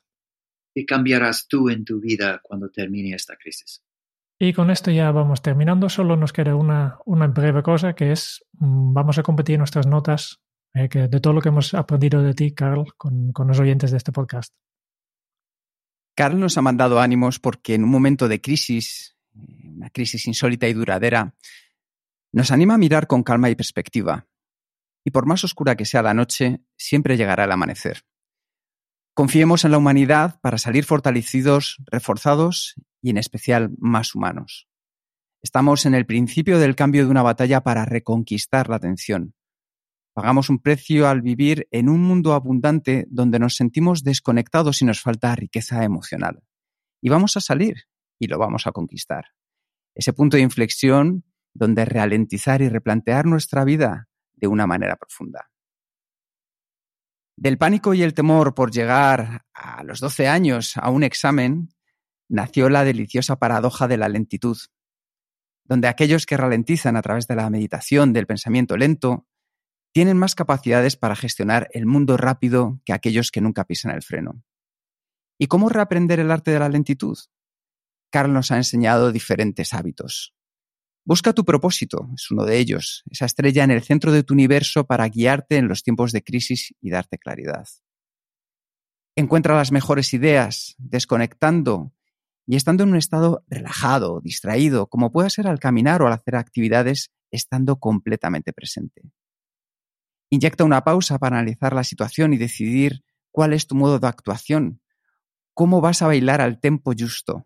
[0.73, 3.83] ¿Qué cambiarás tú en tu vida cuando termine esta crisis?
[4.39, 5.89] Y con esto ya vamos terminando.
[5.89, 10.39] Solo nos queda una, una breve cosa que es, mm, vamos a compartir nuestras notas
[10.73, 13.91] eh, que de todo lo que hemos aprendido de ti, Carl, con, con los oyentes
[13.91, 14.53] de este podcast.
[16.15, 20.67] Carl nos ha mandado ánimos porque en un momento de crisis, eh, una crisis insólita
[20.67, 21.35] y duradera,
[22.33, 24.27] nos anima a mirar con calma y perspectiva.
[25.05, 28.03] Y por más oscura que sea la noche, siempre llegará el amanecer.
[29.13, 34.67] Confiemos en la humanidad para salir fortalecidos, reforzados y en especial más humanos.
[35.43, 39.35] Estamos en el principio del cambio de una batalla para reconquistar la atención.
[40.13, 45.01] Pagamos un precio al vivir en un mundo abundante donde nos sentimos desconectados y nos
[45.01, 46.43] falta riqueza emocional.
[47.01, 47.83] Y vamos a salir
[48.17, 49.25] y lo vamos a conquistar.
[49.93, 55.49] Ese punto de inflexión donde ralentizar y replantear nuestra vida de una manera profunda.
[57.35, 61.69] Del pánico y el temor por llegar a los 12 años a un examen,
[62.29, 64.57] nació la deliciosa paradoja de la lentitud,
[65.65, 69.27] donde aquellos que ralentizan a través de la meditación del pensamiento lento
[69.93, 74.43] tienen más capacidades para gestionar el mundo rápido que aquellos que nunca pisan el freno.
[75.39, 77.17] ¿Y cómo reaprender el arte de la lentitud?
[78.11, 80.35] Carl nos ha enseñado diferentes hábitos.
[81.05, 84.85] Busca tu propósito, es uno de ellos, esa estrella en el centro de tu universo
[84.85, 87.67] para guiarte en los tiempos de crisis y darte claridad.
[89.17, 91.93] Encuentra las mejores ideas, desconectando
[92.47, 96.37] y estando en un estado relajado, distraído, como pueda ser al caminar o al hacer
[96.37, 99.01] actividades, estando completamente presente.
[100.29, 104.81] Inyecta una pausa para analizar la situación y decidir cuál es tu modo de actuación,
[105.53, 107.45] cómo vas a bailar al tempo justo.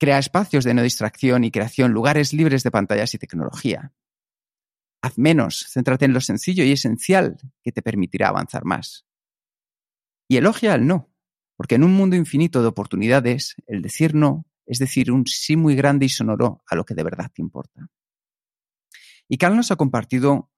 [0.00, 3.92] Crea espacios de no distracción y creación, lugares libres de pantallas y tecnología.
[5.02, 9.06] Haz menos, céntrate en lo sencillo y esencial que te permitirá avanzar más.
[10.26, 11.10] Y elogia el no,
[11.56, 15.74] porque en un mundo infinito de oportunidades, el decir no es decir un sí muy
[15.74, 17.90] grande y sonoro a lo que de verdad te importa.
[19.28, 20.48] Y Carl nos ha compartido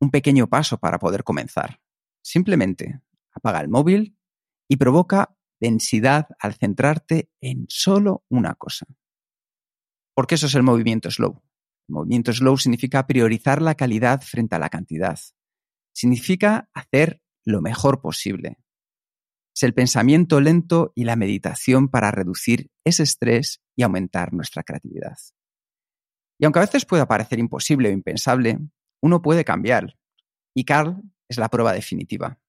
[0.00, 1.78] un pequeño paso para poder comenzar.
[2.22, 3.02] Simplemente
[3.32, 4.16] apaga el móvil
[4.66, 8.86] y provoca densidad al centrarte en solo una cosa.
[10.14, 11.42] Porque eso es el movimiento slow.
[11.88, 15.18] El movimiento slow significa priorizar la calidad frente a la cantidad.
[15.92, 18.58] Significa hacer lo mejor posible.
[19.54, 25.16] Es el pensamiento lento y la meditación para reducir ese estrés y aumentar nuestra creatividad.
[26.38, 28.58] Y aunque a veces pueda parecer imposible o impensable,
[29.00, 29.96] uno puede cambiar.
[30.54, 32.40] Y Carl es la prueba definitiva.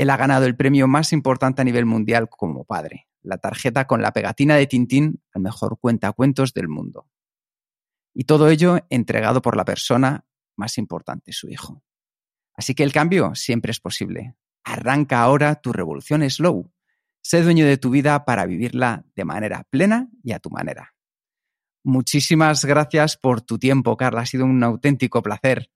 [0.00, 4.00] Él ha ganado el premio más importante a nivel mundial como padre, la tarjeta con
[4.00, 7.10] la pegatina de Tintín al mejor cuentacuentos del mundo.
[8.14, 10.24] Y todo ello entregado por la persona
[10.56, 11.84] más importante, su hijo.
[12.54, 14.36] Así que el cambio siempre es posible.
[14.64, 16.72] Arranca ahora tu revolución slow.
[17.20, 20.94] Sé dueño de tu vida para vivirla de manera plena y a tu manera.
[21.84, 24.22] Muchísimas gracias por tu tiempo, Carla.
[24.22, 25.70] Ha sido un auténtico placer.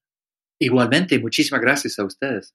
[0.59, 2.55] Igualmente, muchísimas gracias a ustedes.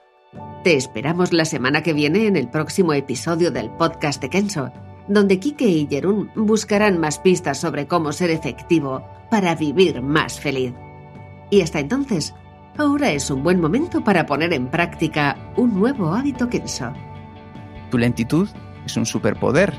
[0.63, 4.71] Te esperamos la semana que viene en el próximo episodio del podcast de Kenso,
[5.07, 10.73] donde Kike y Jerún buscarán más pistas sobre cómo ser efectivo para vivir más feliz.
[11.49, 12.33] Y hasta entonces,
[12.77, 16.93] ahora es un buen momento para poner en práctica un nuevo hábito Kenso.
[17.89, 18.47] Tu lentitud
[18.85, 19.73] es un superpoder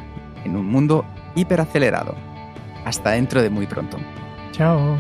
[0.45, 1.05] en un mundo
[1.35, 2.15] hiperacelerado.
[2.85, 3.97] Hasta dentro de muy pronto.
[4.51, 4.99] Chao.